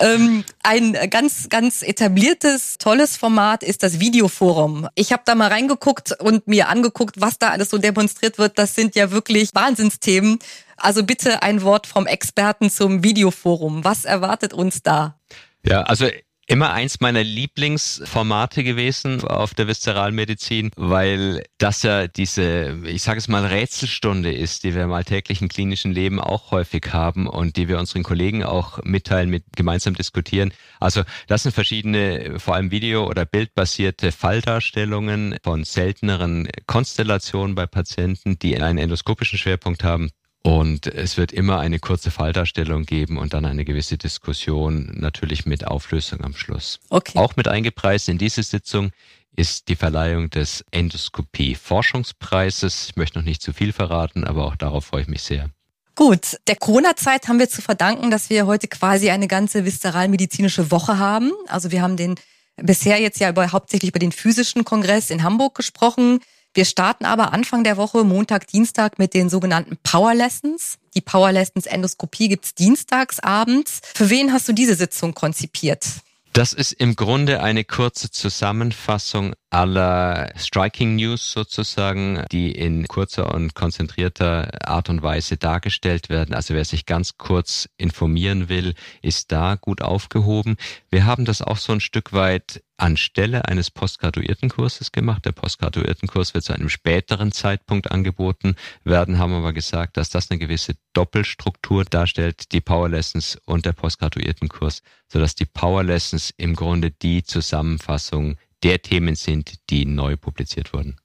ähm, 0.00 0.44
ein 0.62 0.96
ganz, 1.10 1.48
ganz 1.48 1.82
etabliertes, 1.82 2.78
tolles 2.78 3.16
Format 3.16 3.62
ist 3.62 3.82
das 3.82 3.98
Videoforum. 3.98 4.88
Ich 4.94 5.12
habe 5.12 5.22
da 5.24 5.34
mal 5.34 5.48
reingeguckt 5.48 6.20
und 6.20 6.46
mir 6.46 6.68
angeguckt, 6.68 7.20
was 7.20 7.38
da 7.38 7.50
alles 7.50 7.70
so 7.70 7.78
demonstriert 7.78 8.38
wird. 8.38 8.58
Das 8.58 8.74
sind 8.74 8.94
ja 8.94 9.10
wirklich 9.10 9.54
Wahnsinnsthemen. 9.54 10.38
Also 10.78 11.04
bitte 11.04 11.42
ein 11.42 11.62
Wort 11.62 11.86
vom 11.86 12.06
Experten 12.06 12.70
zum 12.70 13.04
Videoforum. 13.04 13.84
Was 13.84 14.04
erwartet 14.04 14.52
uns 14.52 14.82
da? 14.82 15.18
Ja, 15.64 15.82
also 15.82 16.08
immer 16.48 16.72
eins 16.72 17.00
meiner 17.00 17.22
Lieblingsformate 17.22 18.64
gewesen 18.64 19.22
auf 19.22 19.52
der 19.52 19.68
Viszeralmedizin, 19.68 20.70
weil 20.76 21.44
das 21.58 21.82
ja 21.82 22.08
diese, 22.08 22.78
ich 22.86 23.02
sage 23.02 23.18
es 23.18 23.28
mal, 23.28 23.44
Rätselstunde 23.44 24.32
ist, 24.32 24.64
die 24.64 24.74
wir 24.74 24.84
im 24.84 24.92
alltäglichen 24.92 25.48
klinischen 25.48 25.92
Leben 25.92 26.18
auch 26.18 26.50
häufig 26.50 26.86
haben 26.92 27.26
und 27.26 27.56
die 27.56 27.68
wir 27.68 27.78
unseren 27.78 28.02
Kollegen 28.02 28.44
auch 28.44 28.82
mitteilen, 28.82 29.28
mit 29.28 29.44
gemeinsam 29.56 29.94
diskutieren. 29.94 30.54
Also 30.80 31.02
das 31.26 31.42
sind 31.42 31.52
verschiedene, 31.52 32.40
vor 32.40 32.54
allem 32.54 32.70
Video- 32.70 33.06
oder 33.06 33.26
bildbasierte 33.26 34.10
Falldarstellungen 34.10 35.36
von 35.42 35.64
selteneren 35.64 36.48
Konstellationen 36.66 37.54
bei 37.56 37.66
Patienten, 37.66 38.38
die 38.38 38.58
einen 38.58 38.78
endoskopischen 38.78 39.38
Schwerpunkt 39.38 39.84
haben. 39.84 40.10
Und 40.48 40.86
es 40.86 41.18
wird 41.18 41.30
immer 41.30 41.58
eine 41.58 41.78
kurze 41.78 42.10
Falldarstellung 42.10 42.84
geben 42.84 43.18
und 43.18 43.34
dann 43.34 43.44
eine 43.44 43.66
gewisse 43.66 43.98
Diskussion, 43.98 44.90
natürlich 44.94 45.44
mit 45.44 45.66
Auflösung 45.66 46.24
am 46.24 46.34
Schluss. 46.34 46.80
Okay. 46.88 47.18
Auch 47.18 47.36
mit 47.36 47.48
eingepreist 47.48 48.08
in 48.08 48.16
diese 48.16 48.42
Sitzung 48.42 48.92
ist 49.36 49.68
die 49.68 49.76
Verleihung 49.76 50.30
des 50.30 50.64
Endoskopie-Forschungspreises. 50.70 52.86
Ich 52.88 52.96
möchte 52.96 53.18
noch 53.18 53.26
nicht 53.26 53.42
zu 53.42 53.52
viel 53.52 53.74
verraten, 53.74 54.24
aber 54.24 54.46
auch 54.46 54.56
darauf 54.56 54.86
freue 54.86 55.02
ich 55.02 55.08
mich 55.08 55.22
sehr. 55.22 55.50
Gut, 55.94 56.38
der 56.46 56.56
Corona-Zeit 56.56 57.28
haben 57.28 57.38
wir 57.38 57.50
zu 57.50 57.60
verdanken, 57.60 58.10
dass 58.10 58.30
wir 58.30 58.46
heute 58.46 58.68
quasi 58.68 59.10
eine 59.10 59.28
ganze 59.28 59.66
viszeralmedizinische 59.66 60.70
Woche 60.70 60.98
haben. 60.98 61.30
Also 61.48 61.72
wir 61.72 61.82
haben 61.82 61.98
den 61.98 62.14
bisher 62.56 62.98
jetzt 62.98 63.20
ja 63.20 63.28
über, 63.28 63.52
hauptsächlich 63.52 63.90
über 63.90 63.98
den 63.98 64.12
physischen 64.12 64.64
Kongress 64.64 65.10
in 65.10 65.24
Hamburg 65.24 65.56
gesprochen. 65.56 66.20
Wir 66.58 66.64
starten 66.64 67.04
aber 67.04 67.32
Anfang 67.32 67.62
der 67.62 67.76
Woche, 67.76 68.02
Montag, 68.02 68.48
Dienstag, 68.48 68.98
mit 68.98 69.14
den 69.14 69.30
sogenannten 69.30 69.76
Power 69.84 70.12
Lessons. 70.12 70.78
Die 70.96 71.00
Power 71.00 71.30
Lessons 71.30 71.66
Endoskopie 71.66 72.28
gibt's 72.28 72.52
dienstags 72.52 73.20
abends. 73.20 73.80
Für 73.94 74.10
wen 74.10 74.32
hast 74.32 74.48
du 74.48 74.52
diese 74.52 74.74
Sitzung 74.74 75.14
konzipiert? 75.14 75.86
Das 76.32 76.52
ist 76.52 76.72
im 76.72 76.96
Grunde 76.96 77.44
eine 77.44 77.62
kurze 77.62 78.10
Zusammenfassung 78.10 79.34
aller 79.50 80.30
Striking 80.36 80.96
News 80.96 81.32
sozusagen, 81.32 82.24
die 82.30 82.52
in 82.52 82.86
kurzer 82.86 83.34
und 83.34 83.54
konzentrierter 83.54 84.68
Art 84.68 84.90
und 84.90 85.02
Weise 85.02 85.36
dargestellt 85.36 86.08
werden. 86.08 86.34
Also 86.34 86.54
wer 86.54 86.64
sich 86.64 86.84
ganz 86.84 87.16
kurz 87.16 87.68
informieren 87.78 88.48
will, 88.48 88.74
ist 89.00 89.32
da 89.32 89.54
gut 89.54 89.80
aufgehoben. 89.80 90.56
Wir 90.90 91.06
haben 91.06 91.24
das 91.24 91.40
auch 91.40 91.56
so 91.56 91.72
ein 91.72 91.80
Stück 91.80 92.12
weit 92.12 92.62
anstelle 92.76 93.46
eines 93.46 93.70
Postgraduiertenkurses 93.70 94.92
gemacht. 94.92 95.24
Der 95.24 95.32
Postgraduiertenkurs 95.32 96.34
wird 96.34 96.44
zu 96.44 96.52
einem 96.52 96.68
späteren 96.68 97.32
Zeitpunkt 97.32 97.90
angeboten 97.90 98.54
werden, 98.84 99.18
haben 99.18 99.34
aber 99.34 99.52
gesagt, 99.52 99.96
dass 99.96 100.10
das 100.10 100.30
eine 100.30 100.38
gewisse 100.38 100.74
Doppelstruktur 100.92 101.84
darstellt, 101.84 102.52
die 102.52 102.60
Power 102.60 102.88
Lessons 102.88 103.38
und 103.46 103.66
der 103.66 103.72
Postgraduiertenkurs, 103.72 104.82
sodass 105.08 105.34
die 105.34 105.46
Power 105.46 105.82
Lessons 105.82 106.32
im 106.36 106.54
Grunde 106.54 106.90
die 106.90 107.24
Zusammenfassung 107.24 108.36
der 108.62 108.82
Themen 108.82 109.14
sind, 109.14 109.54
die 109.70 109.86
neu 109.86 110.16
publiziert 110.16 110.72
wurden. 110.72 110.96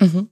Mhm. 0.00 0.30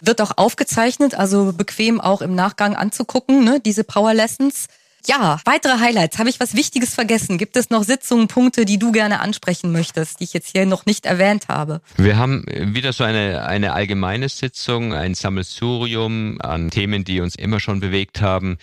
Wird 0.00 0.20
auch 0.20 0.32
aufgezeichnet, 0.36 1.14
also 1.14 1.52
bequem 1.52 2.00
auch 2.00 2.22
im 2.22 2.34
Nachgang 2.34 2.74
anzugucken, 2.74 3.44
ne, 3.44 3.60
diese 3.64 3.84
Power 3.84 4.14
Lessons. 4.14 4.66
Ja, 5.06 5.40
weitere 5.44 5.78
Highlights. 5.78 6.18
Habe 6.18 6.28
ich 6.28 6.40
was 6.40 6.54
Wichtiges 6.54 6.94
vergessen? 6.94 7.38
Gibt 7.38 7.56
es 7.56 7.70
noch 7.70 7.84
Sitzungen, 7.84 8.28
Punkte, 8.28 8.66
die 8.66 8.78
du 8.78 8.92
gerne 8.92 9.20
ansprechen 9.20 9.72
möchtest, 9.72 10.20
die 10.20 10.24
ich 10.24 10.34
jetzt 10.34 10.52
hier 10.52 10.66
noch 10.66 10.84
nicht 10.84 11.06
erwähnt 11.06 11.48
habe? 11.48 11.80
Wir 11.96 12.18
haben 12.18 12.44
wieder 12.46 12.92
so 12.92 13.04
eine, 13.04 13.44
eine 13.46 13.72
allgemeine 13.72 14.28
Sitzung, 14.28 14.92
ein 14.92 15.14
Sammelsurium 15.14 16.38
an 16.40 16.70
Themen, 16.70 17.04
die 17.04 17.20
uns 17.20 17.34
immer 17.34 17.60
schon 17.60 17.80
bewegt 17.80 18.20
haben. 18.20 18.58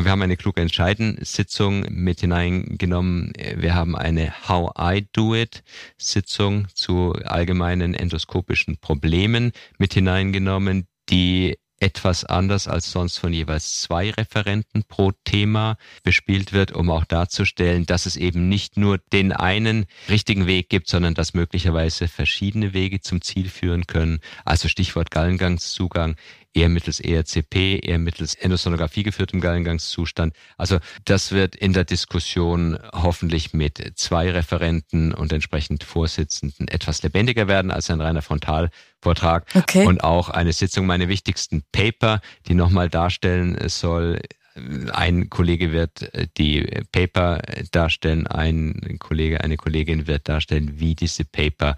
Wir 0.00 0.10
haben 0.10 0.22
eine 0.22 0.36
kluge 0.36 0.60
Entscheiden-Sitzung 0.60 1.86
mit 1.88 2.20
hineingenommen. 2.20 3.32
Wir 3.56 3.76
haben 3.76 3.94
eine 3.94 4.34
How 4.48 4.72
I 4.78 5.06
Do 5.12 5.36
It-Sitzung 5.36 6.66
zu 6.74 7.12
allgemeinen 7.24 7.94
endoskopischen 7.94 8.78
Problemen 8.78 9.52
mit 9.78 9.94
hineingenommen, 9.94 10.88
die 11.10 11.56
etwas 11.78 12.24
anders 12.24 12.66
als 12.66 12.90
sonst 12.90 13.18
von 13.18 13.32
jeweils 13.32 13.82
zwei 13.82 14.10
Referenten 14.10 14.84
pro 14.84 15.12
Thema 15.24 15.76
bespielt 16.02 16.52
wird, 16.52 16.72
um 16.72 16.90
auch 16.90 17.04
darzustellen, 17.04 17.84
dass 17.86 18.06
es 18.06 18.16
eben 18.16 18.48
nicht 18.48 18.76
nur 18.76 18.98
den 19.12 19.32
einen 19.32 19.86
richtigen 20.08 20.46
Weg 20.46 20.70
gibt, 20.70 20.88
sondern 20.88 21.14
dass 21.14 21.34
möglicherweise 21.34 22.08
verschiedene 22.08 22.72
Wege 22.72 23.00
zum 23.00 23.20
Ziel 23.20 23.48
führen 23.48 23.86
können. 23.86 24.20
Also 24.44 24.68
Stichwort 24.68 25.10
Gallengangszugang 25.10 26.16
eher 26.54 26.68
mittels 26.68 27.00
ERCP, 27.00 27.80
eher 27.82 27.98
mittels 27.98 28.34
Endosonographie 28.34 29.02
geführtem 29.02 29.40
Gallengangszustand. 29.40 30.34
Also 30.56 30.78
das 31.04 31.32
wird 31.32 31.56
in 31.56 31.72
der 31.72 31.84
Diskussion 31.84 32.78
hoffentlich 32.92 33.52
mit 33.52 33.92
zwei 33.96 34.30
Referenten 34.30 35.12
und 35.12 35.32
entsprechend 35.32 35.84
Vorsitzenden 35.84 36.68
etwas 36.68 37.02
lebendiger 37.02 37.48
werden 37.48 37.70
als 37.70 37.90
ein 37.90 38.00
reiner 38.00 38.22
Frontalvortrag. 38.22 39.46
Okay. 39.54 39.84
Und 39.84 40.02
auch 40.04 40.30
eine 40.30 40.52
Sitzung, 40.52 40.86
meine 40.86 41.08
wichtigsten 41.08 41.64
Paper, 41.72 42.20
die 42.46 42.54
nochmal 42.54 42.88
darstellen 42.88 43.68
soll, 43.68 44.20
ein 44.92 45.30
Kollege 45.30 45.72
wird 45.72 46.12
die 46.38 46.62
Paper 46.92 47.42
darstellen, 47.72 48.28
ein 48.28 48.98
Kollege, 49.00 49.42
eine 49.42 49.56
Kollegin 49.56 50.06
wird 50.06 50.28
darstellen, 50.28 50.78
wie 50.78 50.94
diese 50.94 51.24
Paper 51.24 51.76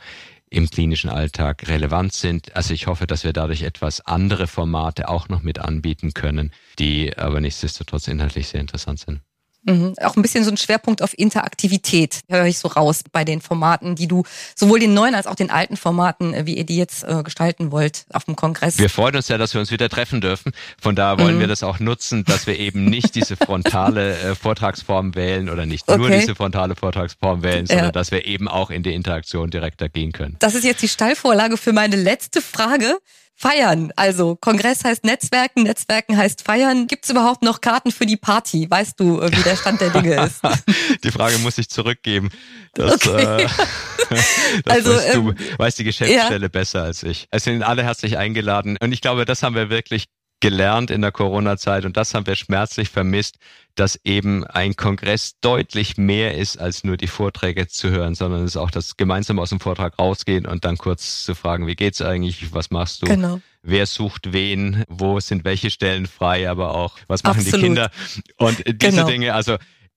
im 0.50 0.70
klinischen 0.70 1.10
Alltag 1.10 1.68
relevant 1.68 2.12
sind. 2.12 2.54
Also 2.54 2.72
ich 2.74 2.86
hoffe, 2.86 3.06
dass 3.06 3.24
wir 3.24 3.32
dadurch 3.32 3.62
etwas 3.62 4.00
andere 4.06 4.46
Formate 4.46 5.08
auch 5.08 5.28
noch 5.28 5.42
mit 5.42 5.58
anbieten 5.58 6.14
können, 6.14 6.52
die 6.78 7.16
aber 7.16 7.40
nichtsdestotrotz 7.40 8.08
inhaltlich 8.08 8.48
sehr 8.48 8.60
interessant 8.60 9.00
sind. 9.00 9.25
Mhm. 9.66 9.94
Auch 10.00 10.16
ein 10.16 10.22
bisschen 10.22 10.44
so 10.44 10.50
ein 10.50 10.56
Schwerpunkt 10.56 11.02
auf 11.02 11.16
Interaktivität 11.18 12.20
höre 12.28 12.46
ich 12.46 12.58
so 12.58 12.68
raus 12.68 13.02
bei 13.12 13.24
den 13.24 13.40
Formaten, 13.40 13.96
die 13.96 14.06
du 14.06 14.22
sowohl 14.54 14.78
den 14.78 14.94
neuen 14.94 15.14
als 15.14 15.26
auch 15.26 15.34
den 15.34 15.50
alten 15.50 15.76
Formaten, 15.76 16.32
äh, 16.32 16.46
wie 16.46 16.56
ihr 16.56 16.64
die 16.64 16.76
jetzt 16.76 17.04
äh, 17.04 17.22
gestalten 17.22 17.72
wollt 17.72 18.06
auf 18.12 18.24
dem 18.24 18.36
Kongress. 18.36 18.78
Wir 18.78 18.88
freuen 18.88 19.16
uns 19.16 19.28
ja, 19.28 19.38
dass 19.38 19.54
wir 19.54 19.60
uns 19.60 19.70
wieder 19.70 19.88
treffen 19.88 20.20
dürfen. 20.20 20.52
Von 20.80 20.94
daher 20.94 21.18
wollen 21.18 21.36
mhm. 21.36 21.40
wir 21.40 21.48
das 21.48 21.62
auch 21.62 21.80
nutzen, 21.80 22.24
dass 22.24 22.46
wir 22.46 22.58
eben 22.58 22.84
nicht 22.84 23.14
diese 23.14 23.36
frontale 23.36 24.16
äh, 24.20 24.34
Vortragsform 24.34 25.14
wählen 25.14 25.50
oder 25.50 25.66
nicht 25.66 25.88
okay. 25.88 25.98
nur 25.98 26.10
diese 26.10 26.34
frontale 26.34 26.76
Vortragsform 26.76 27.42
wählen, 27.42 27.66
sondern 27.66 27.86
ja. 27.86 27.92
dass 27.92 28.10
wir 28.12 28.24
eben 28.24 28.48
auch 28.48 28.70
in 28.70 28.82
die 28.82 28.94
Interaktion 28.94 29.50
direkter 29.50 29.88
gehen 29.88 30.12
können. 30.12 30.36
Das 30.38 30.54
ist 30.54 30.64
jetzt 30.64 30.82
die 30.82 30.88
Steilvorlage 30.88 31.56
für 31.56 31.72
meine 31.72 31.96
letzte 31.96 32.40
Frage. 32.40 32.98
Feiern. 33.38 33.92
Also 33.96 34.34
Kongress 34.34 34.82
heißt 34.82 35.04
Netzwerken, 35.04 35.64
Netzwerken 35.64 36.16
heißt 36.16 36.42
Feiern. 36.42 36.86
Gibt 36.86 37.04
es 37.04 37.10
überhaupt 37.10 37.42
noch 37.42 37.60
Karten 37.60 37.92
für 37.92 38.06
die 38.06 38.16
Party? 38.16 38.66
Weißt 38.68 38.98
du, 38.98 39.20
äh, 39.20 39.30
wie 39.30 39.42
der 39.42 39.56
Stand 39.56 39.82
der 39.82 39.90
Dinge 39.90 40.24
ist? 40.24 40.40
die 41.04 41.10
Frage 41.10 41.36
muss 41.38 41.58
ich 41.58 41.68
zurückgeben. 41.68 42.30
Das, 42.72 43.06
okay. 43.06 43.44
äh, 43.44 43.46
das 44.08 44.26
also, 44.64 44.94
weißt 44.94 45.14
du, 45.14 45.18
ähm, 45.18 45.34
weiß 45.58 45.74
die 45.74 45.84
Geschäftsstelle 45.84 46.46
ja. 46.46 46.48
besser 46.48 46.82
als 46.82 47.02
ich. 47.02 47.28
Es 47.30 47.44
sind 47.44 47.62
alle 47.62 47.82
herzlich 47.82 48.16
eingeladen 48.16 48.78
und 48.80 48.92
ich 48.92 49.02
glaube, 49.02 49.26
das 49.26 49.42
haben 49.42 49.54
wir 49.54 49.68
wirklich 49.68 50.06
gelernt 50.40 50.90
in 50.90 51.00
der 51.00 51.12
Corona-Zeit 51.12 51.84
und 51.84 51.96
das 51.96 52.14
haben 52.14 52.26
wir 52.26 52.36
schmerzlich 52.36 52.90
vermisst, 52.90 53.36
dass 53.74 53.98
eben 54.04 54.44
ein 54.44 54.76
Kongress 54.76 55.38
deutlich 55.40 55.96
mehr 55.96 56.36
ist, 56.36 56.58
als 56.58 56.84
nur 56.84 56.96
die 56.96 57.06
Vorträge 57.06 57.68
zu 57.68 57.90
hören, 57.90 58.14
sondern 58.14 58.42
es 58.42 58.52
ist 58.52 58.56
auch 58.56 58.70
das 58.70 58.96
gemeinsam 58.96 59.38
aus 59.38 59.50
dem 59.50 59.60
Vortrag 59.60 59.98
rausgehen 59.98 60.46
und 60.46 60.64
dann 60.64 60.76
kurz 60.76 61.22
zu 61.24 61.34
fragen, 61.34 61.66
wie 61.66 61.74
geht's 61.74 62.02
eigentlich, 62.02 62.52
was 62.52 62.70
machst 62.70 63.02
du? 63.02 63.06
Genau. 63.06 63.40
Wer 63.62 63.86
sucht 63.86 64.32
wen? 64.32 64.84
Wo 64.88 65.20
sind 65.20 65.44
welche 65.44 65.70
Stellen 65.70 66.06
frei? 66.06 66.48
Aber 66.48 66.74
auch, 66.74 66.98
was 67.08 67.22
machen 67.22 67.40
Absolut. 67.40 67.60
die 67.60 67.66
Kinder? 67.66 67.90
Und 68.36 68.58
diese 68.66 68.76
genau. 68.76 69.06
Dinge, 69.06 69.34
also 69.34 69.56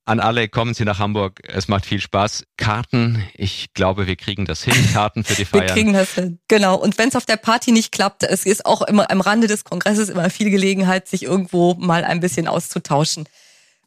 an 0.09 0.19
alle, 0.19 0.49
kommen 0.49 0.73
Sie 0.73 0.85
nach 0.85 0.97
Hamburg. 0.97 1.39
Es 1.47 1.67
macht 1.67 1.85
viel 1.85 2.01
Spaß. 2.01 2.43
Karten, 2.57 3.23
ich 3.35 3.73
glaube, 3.73 4.07
wir 4.07 4.15
kriegen 4.15 4.45
das 4.45 4.63
hin. 4.63 4.73
Karten 4.91 5.23
für 5.23 5.35
die 5.35 5.45
Feiern. 5.45 5.67
Wir 5.67 5.73
kriegen 5.73 5.93
das 5.93 6.15
hin. 6.15 6.39
Genau. 6.47 6.75
Und 6.75 6.97
wenn 6.97 7.09
es 7.09 7.15
auf 7.15 7.25
der 7.25 7.37
Party 7.37 7.71
nicht 7.71 7.91
klappt, 7.91 8.23
es 8.23 8.45
ist 8.45 8.65
auch 8.65 8.81
immer 8.81 9.11
am 9.11 9.21
Rande 9.21 9.45
des 9.47 9.63
Kongresses 9.63 10.09
immer 10.09 10.29
viel 10.31 10.49
Gelegenheit, 10.49 11.07
sich 11.07 11.23
irgendwo 11.23 11.75
mal 11.75 12.03
ein 12.03 12.19
bisschen 12.19 12.47
auszutauschen. 12.47 13.29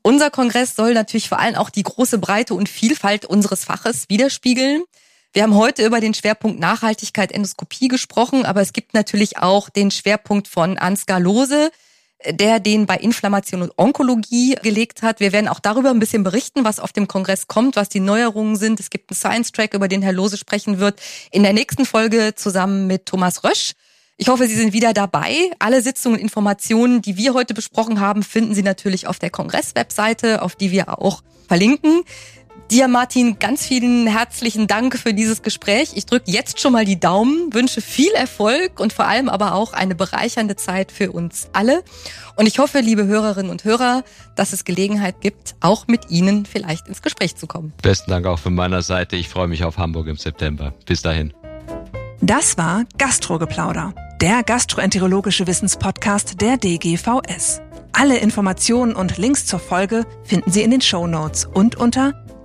Unser 0.02 0.30
Kongress 0.30 0.76
soll 0.76 0.94
natürlich 0.94 1.28
vor 1.28 1.40
allem 1.40 1.56
auch 1.56 1.70
die 1.70 1.82
große 1.82 2.18
Breite 2.18 2.54
und 2.54 2.68
Vielfalt 2.68 3.24
unseres 3.24 3.64
Faches 3.64 4.08
widerspiegeln. 4.08 4.84
Wir 5.32 5.42
haben 5.42 5.54
heute 5.54 5.84
über 5.84 6.00
den 6.00 6.14
Schwerpunkt 6.14 6.60
Nachhaltigkeit 6.60 7.32
Endoskopie 7.32 7.88
gesprochen, 7.88 8.44
aber 8.44 8.60
es 8.60 8.72
gibt 8.72 8.94
natürlich 8.94 9.38
auch 9.38 9.70
den 9.70 9.90
Schwerpunkt 9.90 10.46
von 10.46 10.78
Ansgar 10.78 11.18
Lose, 11.20 11.70
der 12.30 12.60
den 12.60 12.86
bei 12.86 12.96
Inflammation 12.96 13.62
und 13.62 13.72
Onkologie 13.76 14.56
gelegt 14.62 15.02
hat. 15.02 15.20
Wir 15.20 15.32
werden 15.32 15.48
auch 15.48 15.60
darüber 15.60 15.90
ein 15.90 15.98
bisschen 15.98 16.24
berichten, 16.24 16.64
was 16.64 16.80
auf 16.80 16.92
dem 16.92 17.08
Kongress 17.08 17.46
kommt, 17.46 17.76
was 17.76 17.88
die 17.88 18.00
Neuerungen 18.00 18.56
sind. 18.56 18.80
Es 18.80 18.90
gibt 18.90 19.10
einen 19.10 19.16
Science-Track, 19.16 19.74
über 19.74 19.88
den 19.88 20.02
Herr 20.02 20.12
Lose 20.12 20.36
sprechen 20.36 20.78
wird, 20.78 21.00
in 21.30 21.42
der 21.42 21.52
nächsten 21.52 21.84
Folge 21.84 22.34
zusammen 22.34 22.86
mit 22.86 23.06
Thomas 23.06 23.44
Rösch. 23.44 23.72
Ich 24.16 24.28
hoffe, 24.28 24.46
Sie 24.46 24.54
sind 24.54 24.72
wieder 24.72 24.92
dabei. 24.92 25.50
Alle 25.58 25.82
Sitzungen 25.82 26.16
und 26.16 26.22
Informationen, 26.22 27.02
die 27.02 27.16
wir 27.16 27.34
heute 27.34 27.54
besprochen 27.54 28.00
haben, 28.00 28.22
finden 28.22 28.54
Sie 28.54 28.62
natürlich 28.62 29.06
auf 29.06 29.18
der 29.18 29.30
Kongress-Webseite, 29.30 30.42
auf 30.42 30.54
die 30.54 30.70
wir 30.70 31.00
auch 31.00 31.22
verlinken. 31.48 32.02
Dir, 32.70 32.88
Martin, 32.88 33.38
ganz 33.38 33.66
vielen 33.66 34.06
herzlichen 34.06 34.66
Dank 34.66 34.98
für 34.98 35.12
dieses 35.12 35.42
Gespräch. 35.42 35.90
Ich 35.94 36.06
drücke 36.06 36.30
jetzt 36.30 36.60
schon 36.60 36.72
mal 36.72 36.84
die 36.84 36.98
Daumen, 36.98 37.52
wünsche 37.52 37.82
viel 37.82 38.12
Erfolg 38.12 38.80
und 38.80 38.92
vor 38.92 39.06
allem 39.06 39.28
aber 39.28 39.54
auch 39.54 39.74
eine 39.74 39.94
bereichernde 39.94 40.56
Zeit 40.56 40.90
für 40.90 41.12
uns 41.12 41.48
alle. 41.52 41.82
Und 42.36 42.46
ich 42.46 42.58
hoffe, 42.58 42.80
liebe 42.80 43.06
Hörerinnen 43.06 43.50
und 43.50 43.64
Hörer, 43.64 44.04
dass 44.36 44.54
es 44.54 44.64
Gelegenheit 44.64 45.20
gibt, 45.20 45.54
auch 45.60 45.86
mit 45.86 46.10
Ihnen 46.10 46.46
vielleicht 46.46 46.88
ins 46.88 47.02
Gespräch 47.02 47.36
zu 47.36 47.46
kommen. 47.46 47.74
Besten 47.82 48.10
Dank 48.10 48.24
auch 48.26 48.38
von 48.38 48.54
meiner 48.54 48.80
Seite. 48.80 49.16
Ich 49.16 49.28
freue 49.28 49.48
mich 49.48 49.64
auf 49.64 49.76
Hamburg 49.76 50.06
im 50.06 50.16
September. 50.16 50.72
Bis 50.86 51.02
dahin. 51.02 51.34
Das 52.22 52.56
war 52.56 52.84
Gastrogeplauder, 52.98 53.94
der 54.20 54.44
gastroenterologische 54.44 55.46
Wissenspodcast 55.46 56.40
der 56.40 56.56
DGVS. 56.56 57.60
Alle 57.92 58.18
Informationen 58.18 58.94
und 58.94 59.18
Links 59.18 59.44
zur 59.44 59.58
Folge 59.58 60.06
finden 60.24 60.50
Sie 60.50 60.62
in 60.62 60.70
den 60.70 60.80
Show 60.80 61.06
Notes 61.06 61.44
und 61.44 61.76
unter 61.76 62.21